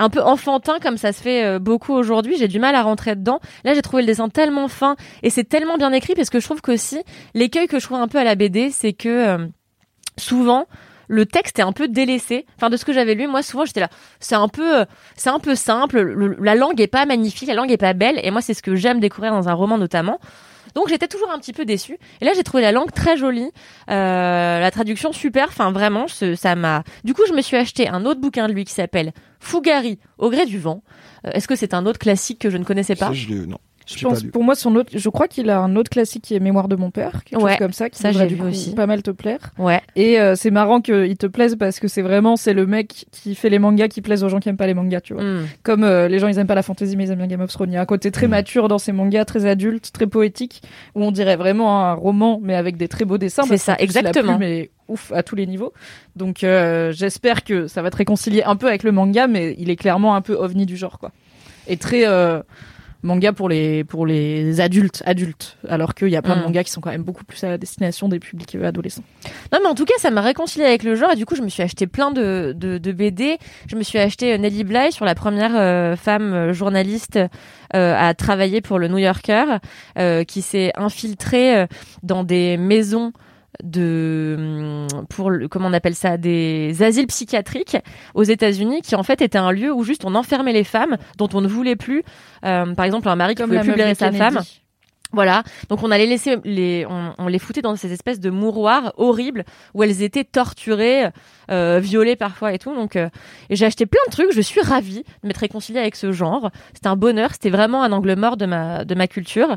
[0.00, 2.36] un peu enfantin comme ça se fait euh, beaucoup aujourd'hui.
[2.38, 3.40] J'ai du mal à rentrer dedans.
[3.64, 6.44] Là, j'ai trouvé le dessin tellement fin et c'est tellement bien écrit parce que je
[6.44, 7.00] trouve qu'aussi
[7.34, 9.46] l'écueil que je trouve un peu à la BD, c'est que euh,
[10.18, 10.66] souvent
[11.06, 12.46] le texte est un peu délaissé.
[12.56, 13.90] Enfin, de ce que j'avais lu, moi, souvent, j'étais là.
[14.20, 14.86] C'est un peu,
[15.16, 16.00] c'est un peu simple.
[16.00, 18.18] Le- la langue est pas magnifique, la langue est pas belle.
[18.22, 20.18] Et moi, c'est ce que j'aime découvrir dans un roman, notamment.
[20.74, 21.98] Donc, j'étais toujours un petit peu déçue.
[22.20, 23.50] Et là, j'ai trouvé la langue très jolie,
[23.90, 25.46] euh, la traduction super.
[25.48, 26.82] Enfin, vraiment, ça m'a.
[27.04, 30.30] Du coup, je me suis acheté un autre bouquin de lui qui s'appelle Fougari au
[30.30, 30.82] gré du vent.
[31.26, 33.08] Euh, Est-ce que c'est un autre classique que je ne connaissais pas?
[33.46, 33.58] Non.
[33.86, 36.40] Je pense, pour moi, son autre, je crois qu'il a un autre classique qui est
[36.40, 38.48] Mémoire de mon père, quelque Ouais, chose comme ça, qui ça, devrait j'ai du coup
[38.48, 38.74] aussi.
[38.74, 39.38] pas mal te plaire.
[39.58, 39.80] Ouais.
[39.96, 43.34] Et euh, c'est marrant qu'il te plaise parce que c'est vraiment, c'est le mec qui
[43.34, 45.22] fait les mangas qui plaisent aux gens qui aiment pas les mangas, tu vois.
[45.22, 45.46] Mm.
[45.62, 47.50] Comme euh, les gens, ils aiment pas la fantasy, mais ils aiment bien Game of
[47.52, 47.70] Thrones.
[47.70, 50.62] Il y a un côté très mature dans ces mangas, très adulte, très poétique,
[50.94, 53.42] où on dirait vraiment un roman, mais avec des très beaux dessins.
[53.46, 54.40] C'est ça, exactement.
[54.40, 55.72] est ouf à tous les niveaux.
[56.16, 59.70] Donc euh, j'espère que ça va te réconcilier un peu avec le manga, mais il
[59.70, 61.10] est clairement un peu ovni du genre, quoi.
[61.66, 62.42] Et très euh,
[63.04, 66.44] manga pour les pour les adultes, adultes, alors qu'il y a plein de Mm.
[66.44, 69.04] mangas qui sont quand même beaucoup plus à la destination des publics adolescents.
[69.52, 71.42] Non, mais en tout cas, ça m'a réconcilié avec le genre et du coup, je
[71.42, 73.38] me suis acheté plein de, de, de BD.
[73.68, 77.18] Je me suis acheté euh, Nelly Bly sur la première euh, femme euh, journaliste
[77.74, 79.44] euh, à travailler pour le New Yorker,
[79.98, 81.66] euh, qui s'est infiltrée
[82.02, 83.12] dans des maisons
[83.62, 87.76] de hum, pour le, comment on appelle ça des asiles psychiatriques
[88.14, 91.28] aux États-Unis qui en fait était un lieu où juste on enfermait les femmes dont
[91.34, 92.02] on ne voulait plus
[92.44, 94.40] Euh, par exemple un mari qui Comme pouvait plus blairer sa femme
[95.14, 98.92] voilà, donc on allait laisser les, on, on les foutait dans ces espèces de mouroirs
[98.96, 101.04] horribles où elles étaient torturées,
[101.52, 102.74] euh, violées parfois et tout.
[102.74, 103.08] Donc, euh,
[103.48, 104.32] et j'ai acheté plein de trucs.
[104.32, 106.50] Je suis ravie de m'être réconciliée avec ce genre.
[106.74, 107.30] C'était un bonheur.
[107.32, 109.56] C'était vraiment un angle mort de ma de ma culture.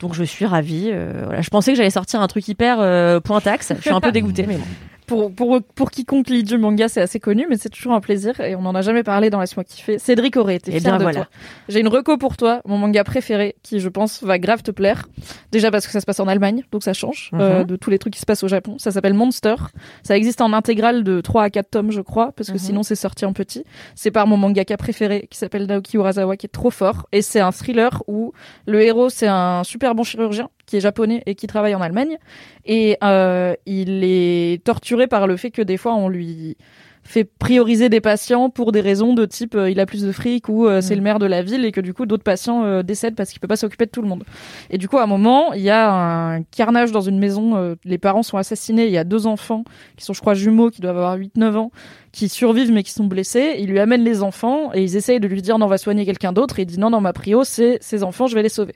[0.00, 0.90] Donc je suis ravie.
[0.92, 3.72] euh, voilà, je pensais que j'allais sortir un truc hyper euh, pointaxe.
[3.76, 4.64] Je suis un peu dégoûtée, mais bon.
[5.06, 8.40] Pour, pour, pour quiconque lit du manga, c'est assez connu, mais c'est toujours un plaisir
[8.40, 9.98] et on n'en a jamais parlé dans Laisse-moi kiffer.
[9.98, 11.20] Cédric aurait été Eh fier de voilà.
[11.24, 11.28] toi.
[11.68, 15.06] J'ai une reco pour toi, mon manga préféré, qui je pense va grave te plaire.
[15.52, 17.40] Déjà parce que ça se passe en Allemagne, donc ça change Mhm.
[17.40, 18.76] euh, de tous les trucs qui se passent au Japon.
[18.78, 19.54] Ça s'appelle Monster.
[20.02, 22.58] Ça existe en intégrale de 3 à 4 tomes, je crois, parce que Mhm.
[22.58, 23.64] sinon c'est sorti en petit.
[23.94, 27.06] C'est par mon mangaka préféré, qui s'appelle Naoki Urasawa, qui est trop fort.
[27.12, 28.32] Et c'est un thriller où
[28.66, 32.18] le héros, c'est un super bon chirurgien, qui est japonais et qui travaille en Allemagne.
[32.64, 36.56] Et euh, il est torturé par le fait que des fois on lui
[37.04, 40.48] fait prioriser des patients pour des raisons de type euh, il a plus de fric
[40.48, 40.98] ou euh, c'est Mm.
[40.98, 43.40] le maire de la ville et que du coup d'autres patients euh, décèdent parce qu'il
[43.40, 44.24] peut pas s'occuper de tout le monde.
[44.70, 47.98] Et du coup à un moment il y a un carnage dans une maison, les
[47.98, 49.64] parents sont assassinés, il y a deux enfants
[49.96, 51.70] qui sont je crois jumeaux qui doivent avoir 8-9 ans
[52.12, 55.28] qui survivent mais qui sont blessés, il lui amène les enfants et ils essayent de
[55.28, 57.44] lui dire non on va soigner quelqu'un d'autre et il dit non non ma prio
[57.44, 58.74] c'est ces enfants je vais les sauver.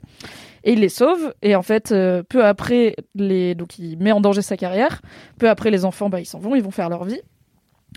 [0.63, 4.21] Et il les sauve et en fait euh, peu après les donc il met en
[4.21, 5.01] danger sa carrière,
[5.39, 7.21] peu après les enfants bah ils s'en vont, ils vont faire leur vie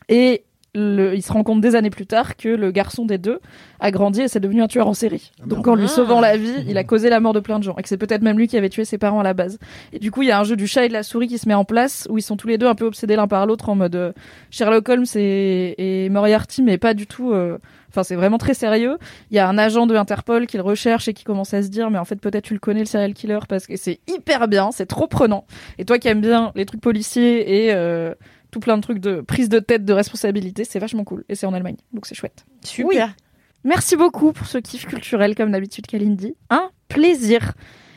[0.09, 3.41] et le, il se rend compte des années plus tard que le garçon des deux
[3.79, 5.31] a grandi et c'est devenu un tueur en série.
[5.45, 7.75] Donc en lui sauvant la vie, il a causé la mort de plein de gens
[7.77, 9.59] et que c'est peut-être même lui qui avait tué ses parents à la base.
[9.93, 11.37] Et du coup, il y a un jeu du chat et de la souris qui
[11.37, 13.45] se met en place où ils sont tous les deux un peu obsédés l'un par
[13.45, 14.13] l'autre en mode euh,
[14.51, 17.33] Sherlock Holmes et, et Moriarty, mais pas du tout.
[17.33, 17.59] euh,
[17.91, 18.97] Enfin, c'est vraiment très sérieux.
[19.31, 21.69] Il y a un agent de Interpol qui le recherche et qui commence à se
[21.69, 24.49] dire, mais en fait, peut-être tu le connais, le serial killer, parce que c'est hyper
[24.49, 25.45] bien, c'est trop prenant.
[25.77, 28.15] Et toi qui aimes bien les trucs policiers et euh,
[28.53, 31.25] tout plein de trucs de prise de tête, de responsabilité, c'est vachement cool.
[31.29, 32.45] Et c'est en Allemagne, donc c'est chouette.
[32.65, 32.87] Super.
[33.09, 33.25] Oui.
[33.65, 36.35] Merci beaucoup pour ce kiff culturel, comme d'habitude, Kalindi.
[36.51, 37.53] Un plaisir.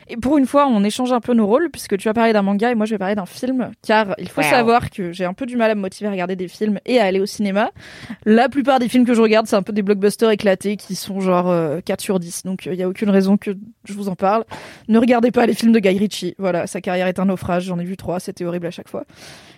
[0.08, 2.42] Et pour une fois, on échange un peu nos rôles, puisque tu vas parler d'un
[2.42, 4.46] manga et moi je vais parler d'un film, car il faut Wow.
[4.48, 7.00] savoir que j'ai un peu du mal à me motiver à regarder des films et
[7.00, 7.72] à aller au cinéma.
[8.24, 11.18] La plupart des films que je regarde, c'est un peu des blockbusters éclatés qui sont
[11.20, 13.50] genre euh, 4 sur 10, donc il n'y a aucune raison que
[13.84, 14.44] je vous en parle.
[14.86, 17.80] Ne regardez pas les films de Guy Ritchie, voilà, sa carrière est un naufrage, j'en
[17.80, 19.04] ai vu trois, c'était horrible à chaque fois.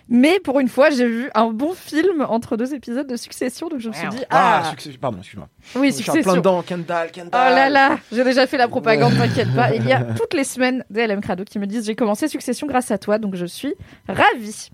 [0.09, 3.79] Mais pour une fois, j'ai vu un bon film entre deux épisodes de Succession, donc
[3.79, 5.47] je me suis dit ah, Ah, succès- pardon, excuse-moi.
[5.75, 6.31] oui Je suis en Succession.
[6.31, 9.73] plein dedans, Kendall, Oh là là, j'ai déjà fait la propagande, t'inquiète pas.
[9.75, 12.65] Il y a toutes les semaines des LM Crado qui me disent j'ai commencé Succession
[12.67, 13.75] grâce à toi, donc je suis
[14.07, 14.69] ravie.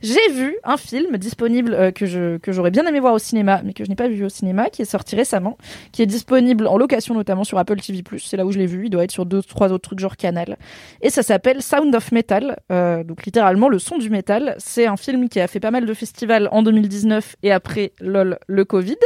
[0.00, 3.62] J'ai vu un film disponible euh, que je que j'aurais bien aimé voir au cinéma,
[3.64, 5.58] mais que je n'ai pas vu au cinéma, qui est sorti récemment,
[5.92, 8.02] qui est disponible en location notamment sur Apple TV+.
[8.18, 8.86] C'est là où je l'ai vu.
[8.86, 10.56] Il doit être sur deux trois autres trucs genre Canal.
[11.02, 14.54] Et ça s'appelle Sound of Metal, euh, donc littéralement le son du métal.
[14.58, 18.38] C'est un film qui a fait pas mal de festivals en 2019 et après lol
[18.46, 18.98] le Covid.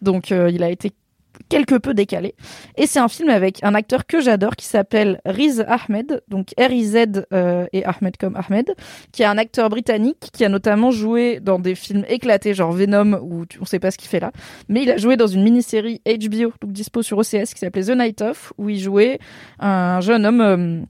[0.00, 0.92] Donc euh, il a été
[1.48, 2.34] quelque peu décalé.
[2.76, 7.26] Et c'est un film avec un acteur que j'adore qui s'appelle Riz Ahmed, donc R-I-Z
[7.32, 8.74] euh, et Ahmed comme Ahmed,
[9.12, 13.18] qui est un acteur britannique qui a notamment joué dans des films éclatés genre Venom
[13.22, 14.32] où on sait pas ce qu'il fait là,
[14.68, 17.96] mais il a joué dans une mini-série HBO, donc dispo sur OCS, qui s'appelait The
[17.96, 19.18] Night Of, où il jouait
[19.58, 20.80] un jeune homme euh,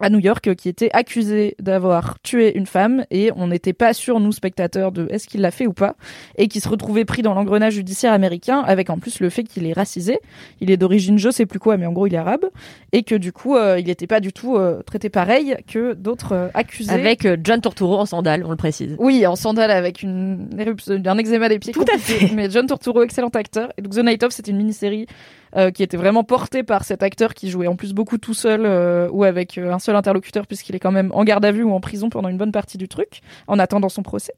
[0.00, 3.92] à New York euh, qui était accusé d'avoir tué une femme et on n'était pas
[3.92, 5.96] sûr nous spectateurs de est-ce qu'il l'a fait ou pas
[6.36, 9.66] et qui se retrouvait pris dans l'engrenage judiciaire américain avec en plus le fait qu'il
[9.66, 10.18] est racisé
[10.60, 12.46] il est d'origine je sais plus quoi mais en gros il est arabe
[12.92, 16.32] et que du coup euh, il n'était pas du tout euh, traité pareil que d'autres
[16.32, 18.96] euh, accusés Avec John Turturro en sandales, on le précise.
[18.98, 21.72] oui, en sandales avec une éruption, un eczéma des pieds.
[21.72, 22.32] Tout à fait.
[22.34, 23.70] Mais John Turturro, excellent acteur.
[23.76, 25.06] Et donc The Night Of, c'était une mini-série
[25.56, 28.66] euh, qui était vraiment portée par cet acteur qui jouait en plus beaucoup tout seul
[28.66, 31.62] euh, ou avec euh, un seul interlocuteur puisqu'il est quand même en garde à vue
[31.62, 34.34] ou en prison pendant une bonne partie du truc en attendant son procès.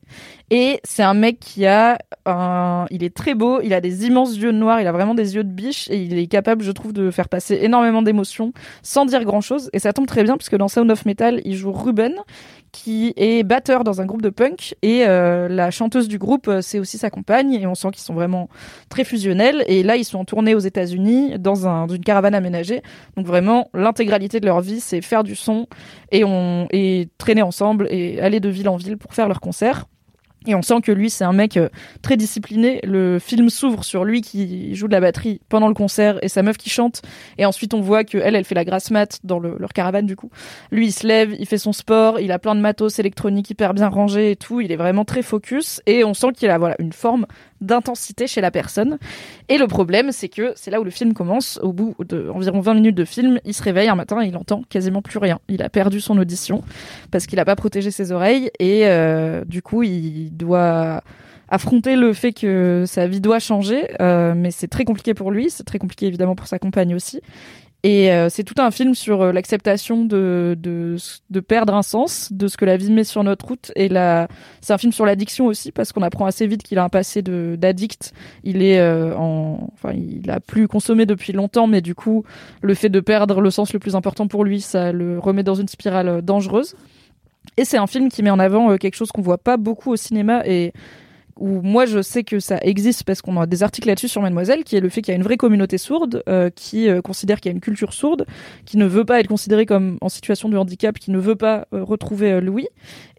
[0.50, 4.36] Et c'est un mec qui a un, il est très beau, il a des immenses
[4.36, 6.92] yeux noirs, il a vraiment des yeux de biche et il est capable, je trouve,
[6.92, 8.52] de faire passer énormément d'émotions
[8.82, 9.70] sans dire grand chose.
[9.72, 12.14] Et ça tombe très bien puisque dans Sound of Metal, il joue Ruben
[12.78, 16.62] qui est batteur dans un groupe de punk et euh, la chanteuse du groupe euh,
[16.62, 18.48] c'est aussi sa compagne et on sent qu'ils sont vraiment
[18.88, 19.64] très fusionnels.
[19.66, 22.82] Et là ils sont en tournée aux États-Unis dans un une caravane aménagée.
[23.16, 25.66] Donc vraiment l'intégralité de leur vie c'est faire du son
[26.12, 29.86] et on et traîner ensemble et aller de ville en ville pour faire leurs concerts
[30.46, 31.68] et on sent que lui, c'est un mec euh,
[32.00, 32.80] très discipliné.
[32.84, 36.42] Le film s'ouvre sur lui qui joue de la batterie pendant le concert et sa
[36.42, 37.02] meuf qui chante.
[37.38, 40.06] Et ensuite, on voit que elle, elle fait la grasse mat dans le- leur caravane
[40.06, 40.30] du coup.
[40.70, 43.74] Lui, il se lève, il fait son sport, il a plein de matos électroniques hyper
[43.74, 44.60] bien rangés et tout.
[44.60, 47.26] Il est vraiment très focus et on sent qu'il a voilà une forme
[47.60, 48.98] d'intensité chez la personne.
[49.48, 51.58] Et le problème, c'est que c'est là où le film commence.
[51.62, 54.36] Au bout de environ 20 minutes de film, il se réveille un matin et il
[54.36, 55.38] entend quasiment plus rien.
[55.48, 56.62] Il a perdu son audition
[57.10, 61.02] parce qu'il a pas protégé ses oreilles et euh, du coup, il doit
[61.48, 65.48] affronter le fait que sa vie doit changer, euh, mais c'est très compliqué pour lui,
[65.48, 67.22] c'est très compliqué évidemment pour sa compagne aussi.
[67.84, 72.48] Et euh, c'est tout un film sur euh, l'acceptation de, de, perdre un sens, de
[72.48, 73.70] ce que la vie met sur notre route.
[73.76, 74.26] Et la...
[74.60, 77.22] c'est un film sur l'addiction aussi, parce qu'on apprend assez vite qu'il a un passé
[77.22, 78.12] d'addict.
[78.42, 82.24] Il est euh, en, enfin, il a plus consommé depuis longtemps, mais du coup,
[82.62, 85.54] le fait de perdre le sens le plus important pour lui, ça le remet dans
[85.54, 86.74] une spirale dangereuse.
[87.56, 89.96] Et c'est un film qui met en avant quelque chose qu'on voit pas beaucoup au
[89.96, 90.72] cinéma et
[91.38, 94.64] où moi je sais que ça existe parce qu'on a des articles là-dessus sur Mademoiselle,
[94.64, 97.40] qui est le fait qu'il y a une vraie communauté sourde euh, qui euh, considère
[97.40, 98.26] qu'il y a une culture sourde,
[98.64, 101.66] qui ne veut pas être considérée comme en situation de handicap, qui ne veut pas
[101.72, 102.68] euh, retrouver euh, Louis,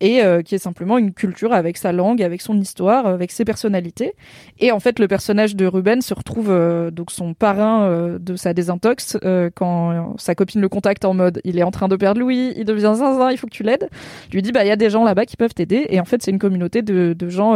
[0.02, 3.46] et euh, qui est simplement une culture avec sa langue, avec son histoire, avec ses
[3.46, 4.14] personnalités.
[4.60, 6.50] Et en fait, le personnage de Ruben se retrouve
[6.92, 9.18] donc son parrain de sa désintox
[9.56, 12.66] quand sa copine le contacte en mode il est en train de perdre Louis, il
[12.66, 13.90] devient zinzin, il faut que tu l'aides.
[14.32, 16.22] Lui dit bah il y a des gens là-bas qui peuvent t'aider et en fait
[16.22, 17.56] c'est une communauté de, de gens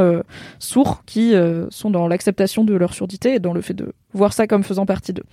[0.60, 4.34] sourds qui euh, sont dans l'acceptation de leur surdité et dans le fait de voir
[4.34, 5.24] ça comme faisant partie d'eux.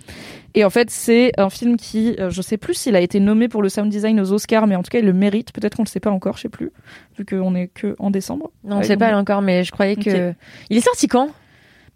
[0.55, 3.49] Et en fait, c'est un film qui, euh, je sais plus s'il a été nommé
[3.49, 5.53] pour le sound design aux Oscars, mais en tout cas, il le mérite.
[5.53, 6.71] Peut-être qu'on le sait pas encore, je sais plus,
[7.19, 8.51] vu qu'on est que en décembre.
[8.65, 10.33] Non, on Ouais, sait pas encore, mais je croyais que.
[10.71, 11.29] Il est sorti quand?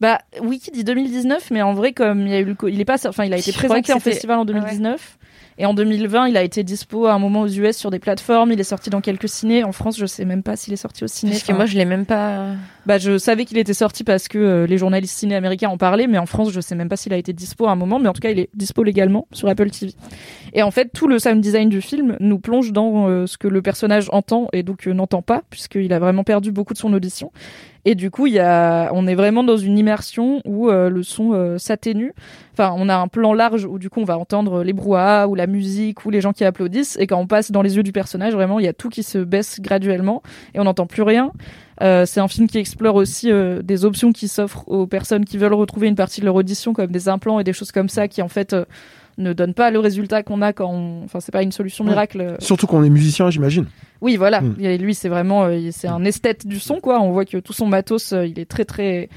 [0.00, 2.84] Bah, Wiki dit 2019, mais en vrai, comme il a eu le, co- il est
[2.84, 5.18] pas, enfin, il a été Je présenté en festival en 2019.
[5.58, 8.50] Et en 2020, il a été dispo à un moment aux US sur des plateformes.
[8.52, 9.62] Il est sorti dans quelques ciné.
[9.64, 11.32] En France, je sais même pas s'il est sorti au ciné.
[11.32, 12.48] Parce que Enfin, moi, je l'ai même pas.
[12.86, 16.06] bah, je savais qu'il était sorti parce que euh, les journalistes ciné américains en parlaient,
[16.08, 18.08] mais en France, je sais même pas s'il a été dispo à un moment, mais
[18.08, 19.92] en tout cas, il est dispo légalement sur Apple TV.
[20.54, 23.48] Et en fait, tout le sound design du film nous plonge dans euh, ce que
[23.48, 26.92] le personnage entend et donc euh, n'entend pas, puisqu'il a vraiment perdu beaucoup de son
[26.92, 27.30] audition.
[27.84, 31.02] Et du coup, il y a, on est vraiment dans une immersion où euh, le
[31.02, 32.14] son euh, s'atténue.
[32.52, 35.34] Enfin, on a un plan large où du coup, on va entendre les brouhahas ou
[35.34, 36.96] la musique ou les gens qui applaudissent.
[36.98, 39.02] Et quand on passe dans les yeux du personnage, vraiment, il y a tout qui
[39.02, 40.22] se baisse graduellement
[40.54, 41.32] et on n'entend plus rien.
[41.82, 45.36] Euh, c'est un film qui explore aussi euh, des options qui s'offrent aux personnes qui
[45.38, 48.08] veulent retrouver une partie de leur audition, comme des implants et des choses comme ça,
[48.08, 48.54] qui en fait
[49.18, 51.04] ne donnent pas le résultat qu'on a quand on...
[51.04, 51.90] Enfin, c'est pas une solution Ouais.
[51.90, 52.20] miracle.
[52.20, 53.66] euh, Surtout qu'on est musicien, j'imagine.
[54.00, 54.40] oui, voilà.
[54.40, 54.56] Mm.
[54.60, 57.00] Et lui, c'est vraiment, euh, c'est un esthète du son, quoi.
[57.00, 59.08] On voit que tout son matos, euh, il est très, très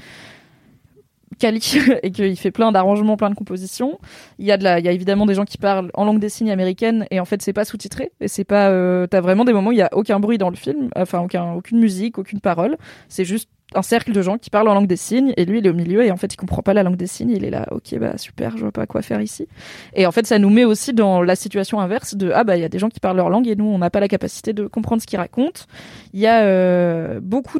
[1.38, 1.60] quali
[2.02, 3.98] et qu'il fait plein d'arrangements, plein de compositions.
[4.38, 6.18] Il y a de la, il y a évidemment des gens qui parlent en langue
[6.18, 9.44] des signes américaine et en fait c'est pas sous-titré et c'est pas, euh, t'as vraiment
[9.44, 12.18] des moments où il y a aucun bruit dans le film, enfin aucun, aucune musique,
[12.18, 12.76] aucune parole.
[13.08, 15.66] C'est juste un cercle de gens qui parlent en langue des signes et lui il
[15.66, 17.50] est au milieu et en fait il comprend pas la langue des signes il est
[17.50, 19.46] là ok bah super je vois pas quoi faire ici.
[19.94, 22.60] Et en fait ça nous met aussi dans la situation inverse de ah bah il
[22.60, 24.52] y a des gens qui parlent leur langue et nous on n'a pas la capacité
[24.52, 25.62] de comprendre ce qu'ils racontent.
[26.14, 27.58] Il y a euh, beaucoup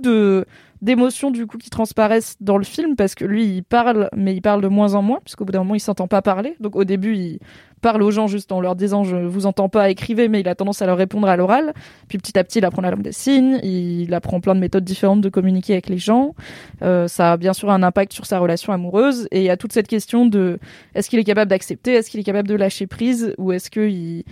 [0.80, 4.40] d'émotions du coup qui transparaissent dans le film parce que lui il parle mais il
[4.40, 6.56] parle de moins en moins puisqu'au bout d'un moment il s'entend pas parler.
[6.58, 7.38] Donc au début il
[7.78, 10.54] parle aux gens juste en leur disant je vous entends pas écrivez mais il a
[10.54, 11.74] tendance à leur répondre à l'oral.
[12.08, 14.84] Puis petit à petit il apprend la langue des signes il apprend plein de méthodes
[14.84, 16.34] différentes de communiquer avec les gens.
[16.82, 19.28] Euh, ça a bien sûr un impact sur sa relation amoureuse.
[19.30, 20.58] Et il y a toute cette question de
[20.94, 23.88] est-ce qu'il est capable d'accepter est-ce qu'il est capable de lâcher prise ou est-ce que
[23.88, 24.24] il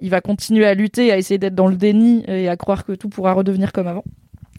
[0.00, 2.92] il va continuer à lutter, à essayer d'être dans le déni et à croire que
[2.92, 4.04] tout pourra redevenir comme avant.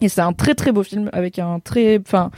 [0.00, 2.30] Et c'est un très très beau film avec un très, enfin,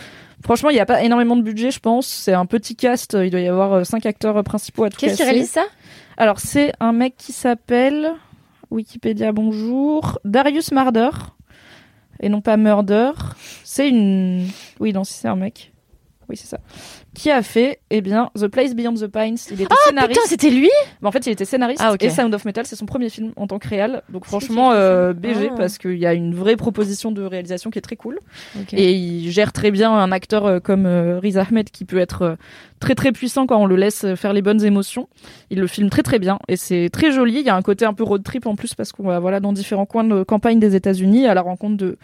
[0.42, 2.06] franchement, il n'y a pas énormément de budget, je pense.
[2.06, 3.16] C'est un petit cast.
[3.20, 5.64] Il doit y avoir euh, cinq acteurs principaux à tout Qu'est-ce qui réalise ça?
[6.16, 8.12] Alors c'est un mec qui s'appelle
[8.70, 11.08] Wikipédia bonjour Darius Marder
[12.20, 13.12] et non pas Murder.
[13.64, 14.46] C'est une,
[14.78, 15.71] oui non si c'est un mec.
[16.28, 16.58] Oui c'est ça.
[17.14, 19.36] Qui a fait eh bien The Place Beyond the Pines.
[19.50, 20.12] Il était Ah, scénariste.
[20.20, 20.70] putain, c'était lui
[21.00, 22.02] Bah, en fait, il était scénariste Ah, ok.
[22.02, 24.02] et Sound of Metal, c'est son premier film en tant que réal.
[24.08, 25.54] Donc franchement, euh, BG Ah.
[25.56, 28.18] parce qu'il y a une vraie proposition de réalisation qui est très cool.
[28.72, 32.22] Et il gère très bien un acteur euh, comme euh, Riz Ahmed qui peut être
[32.22, 32.34] euh,
[32.80, 35.08] très très puissant quand on le laisse faire les bonnes émotions.
[35.50, 37.40] Il le filme très très bien et c'est très joli.
[37.40, 39.40] Il y a un côté un peu road trip en plus parce qu'on va voilà
[39.40, 41.98] dans différents coins de campagne des États-Unis à la rencontre de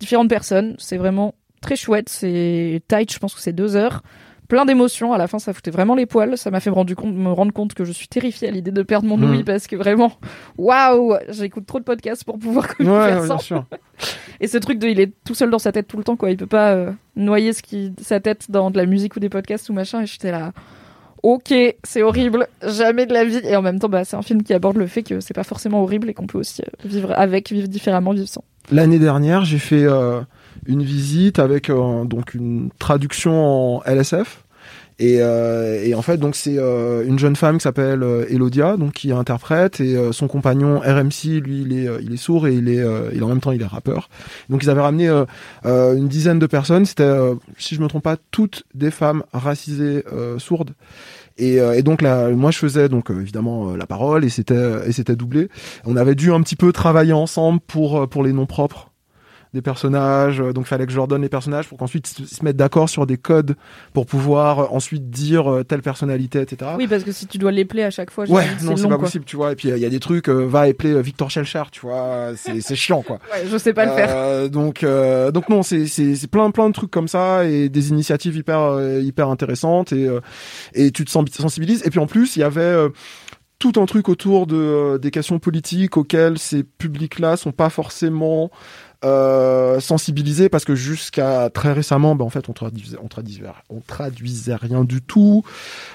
[0.00, 0.74] différentes personnes.
[0.78, 1.34] C'est vraiment
[1.68, 2.08] très chouette.
[2.08, 3.12] C'est tight.
[3.12, 4.02] Je pense que c'est deux heures.
[4.48, 5.12] Plein d'émotions.
[5.12, 6.38] À la fin, ça foutait vraiment les poils.
[6.38, 8.70] Ça m'a fait me rendre compte, me rendre compte que je suis terrifiée à l'idée
[8.70, 9.30] de perdre mon Mhm.
[9.30, 10.12] ouïe parce que vraiment,
[10.56, 13.66] waouh, j'écoute trop de podcasts pour pouvoir faire ouais, sûr.
[14.40, 16.30] Et ce truc de, il est tout seul dans sa tête tout le temps, quoi.
[16.30, 19.28] Il peut pas euh, noyer ce qui, sa tête dans de la musique ou des
[19.28, 20.00] podcasts ou machin.
[20.02, 20.52] Et j'étais là,
[21.22, 21.52] ok,
[21.84, 23.40] c'est horrible, jamais de la vie.
[23.44, 25.44] Et en même temps, bah, c'est un film qui aborde le fait que c'est pas
[25.44, 28.44] forcément horrible et qu'on peut aussi euh, vivre avec, vivre différemment, vivre sans.
[28.70, 30.20] L'année dernière, j'ai fait euh,
[30.66, 34.44] une visite avec euh, donc une traduction en LSF.
[35.00, 38.76] Et, euh, et en fait, donc c'est euh, une jeune femme qui s'appelle euh, Elodia,
[38.76, 42.48] donc qui interprète, et euh, son compagnon RMC, lui, il est, euh, il est sourd
[42.48, 42.84] et il est,
[43.14, 44.08] il en même temps, il est rappeur.
[44.48, 45.08] Donc ils avaient ramené
[45.64, 46.84] une dizaine de personnes.
[46.84, 47.16] C'était,
[47.58, 50.04] si je me trompe pas, toutes des femmes racisées
[50.38, 50.72] sourdes.
[51.36, 55.16] Et, et donc là, moi je faisais donc évidemment la parole et c'était et c'était
[55.16, 55.48] doublé.
[55.84, 58.90] On avait dû un petit peu travailler ensemble pour pour les noms propres
[59.54, 60.40] des personnages.
[60.40, 62.88] euh, Donc fallait que je leur donne les personnages pour qu'ensuite ils se mettent d'accord
[62.88, 63.56] sur des codes
[63.92, 66.72] pour pouvoir euh, ensuite dire euh, telle personnalité, etc.
[66.76, 68.98] Oui, parce que si tu dois l'épeler à chaque fois, Ouais, non, c'est pas quoi.
[69.04, 69.52] possible, tu vois.
[69.52, 72.60] Et puis il y a des trucs, euh, va épeler Victor Schellchar, tu vois, c'est
[72.60, 73.18] c'est chiant, quoi.
[73.32, 74.08] Ouais, je sais pas le faire.
[74.12, 75.86] Euh, donc, euh, donc non, c'est
[76.30, 80.08] plein plein de trucs comme ça et des initiatives hyper hyper intéressantes et
[80.74, 81.82] et tu te sens- sensibilises.
[81.86, 82.74] Et puis en plus, il y avait
[83.58, 88.50] tout un truc autour de des questions politiques auxquelles ces publics-là sont pas forcément
[89.04, 93.80] euh, sensibilisés parce que jusqu'à très récemment, ben en fait, on traduisait, on traduisait, on
[93.80, 95.44] traduisait rien du tout.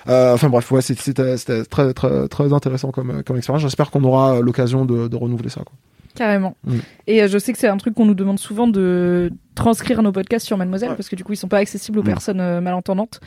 [0.07, 1.35] Euh, enfin bref, ouais, c'était
[1.69, 3.61] très très très intéressant comme comme expérience.
[3.61, 5.61] J'espère qu'on aura l'occasion de, de renouveler ça.
[5.61, 5.75] Quoi.
[6.15, 6.55] Carrément.
[6.63, 6.77] Mm.
[7.07, 10.11] Et euh, je sais que c'est un truc qu'on nous demande souvent de transcrire nos
[10.11, 12.05] podcasts sur Mademoiselle parce que du coup ils sont pas accessibles aux Mm.
[12.05, 13.19] personnes euh, malentendantes.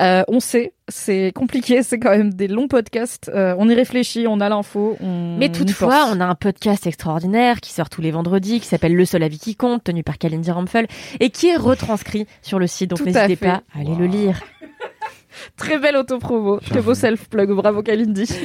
[0.00, 3.30] Euh, on sait, c'est compliqué, c'est quand même des longs podcasts.
[3.34, 4.96] Euh, on y réfléchit, on a l'info.
[5.00, 8.94] On Mais toutefois, on a un podcast extraordinaire qui sort tous les vendredis, qui s'appelle
[8.94, 10.86] Le seul avis qui compte, tenu par Kalindi Rampfel,
[11.20, 12.90] et qui est retranscrit sur le site.
[12.90, 14.40] Donc n'hésitez pas à aller le lire.
[15.56, 18.28] Très belle autopromo, que beau self-plug, bravo Kalindi.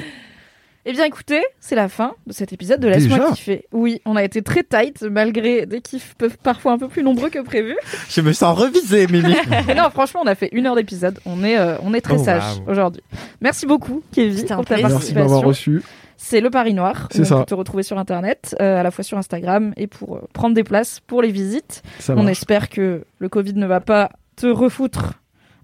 [0.85, 3.65] Eh bien écoutez, c'est la fin de cet épisode de Laisse-moi kiffer.
[3.71, 7.29] Oui, on a été très tight malgré des kiffs peuvent parfois un peu plus nombreux
[7.29, 7.77] que prévu.
[8.09, 9.33] Je me sens revisé, Mimi.
[9.65, 11.19] Mais non, franchement, on a fait une heure d'épisode.
[11.25, 12.71] On est, euh, on est très Oh, sage wow.
[12.71, 13.01] aujourd'hui.
[13.39, 14.75] Merci beaucoup, Kevin, pour ta.
[14.75, 15.15] Merci de participation.
[15.21, 15.81] m'avoir reçu.
[16.17, 17.07] C'est le Paris Noir.
[17.11, 17.37] C'est ça.
[17.37, 20.21] On peut te retrouver sur Internet, euh, à la fois sur Instagram et pour euh,
[20.33, 21.81] prendre des places pour les visites.
[21.99, 22.31] Ça on marche.
[22.31, 25.13] espère que le Covid ne va pas te refoutre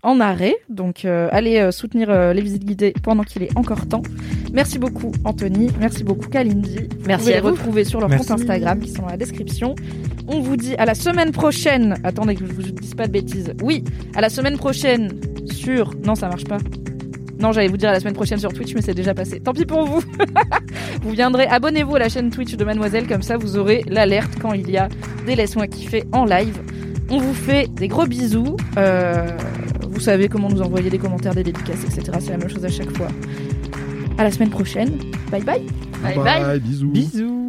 [0.03, 0.55] en arrêt.
[0.70, 4.03] Donc, euh, allez euh, soutenir euh, les visites guidées pendant qu'il est encore temps.
[4.54, 5.70] Merci beaucoup, Anthony.
[5.80, 6.78] Merci beaucoup, Kalindi.
[7.00, 7.50] Vous Merci pouvez à les vous.
[7.50, 8.28] retrouver sur leur Merci.
[8.28, 9.76] compte Instagram qui sont dans la description.
[10.28, 11.95] On vous dit à la semaine prochaine.
[12.04, 13.54] Attendez que je vous dise pas de bêtises.
[13.62, 13.84] Oui,
[14.16, 15.14] à la semaine prochaine
[15.45, 15.93] sur.
[16.06, 16.58] Non, ça marche pas.
[17.39, 19.39] Non, j'allais vous dire à la semaine prochaine sur Twitch, mais c'est déjà passé.
[19.39, 20.02] Tant pis pour vous.
[21.02, 24.52] vous viendrez, abonnez-vous à la chaîne Twitch de Mademoiselle, comme ça vous aurez l'alerte quand
[24.54, 24.89] il y a
[25.26, 26.58] des laisse-moi kiffer en live.
[27.10, 28.58] On vous fait des gros bisous.
[28.78, 29.26] Euh,
[29.89, 32.12] vous savez comment nous envoyer des commentaires, des dédicaces, etc.
[32.20, 33.08] C'est la même chose à chaque fois.
[34.20, 34.97] À la semaine prochaine.
[35.32, 35.61] Bye bye.
[36.03, 36.59] Bye bye.
[36.59, 36.91] bisous.
[36.91, 37.49] Bisous.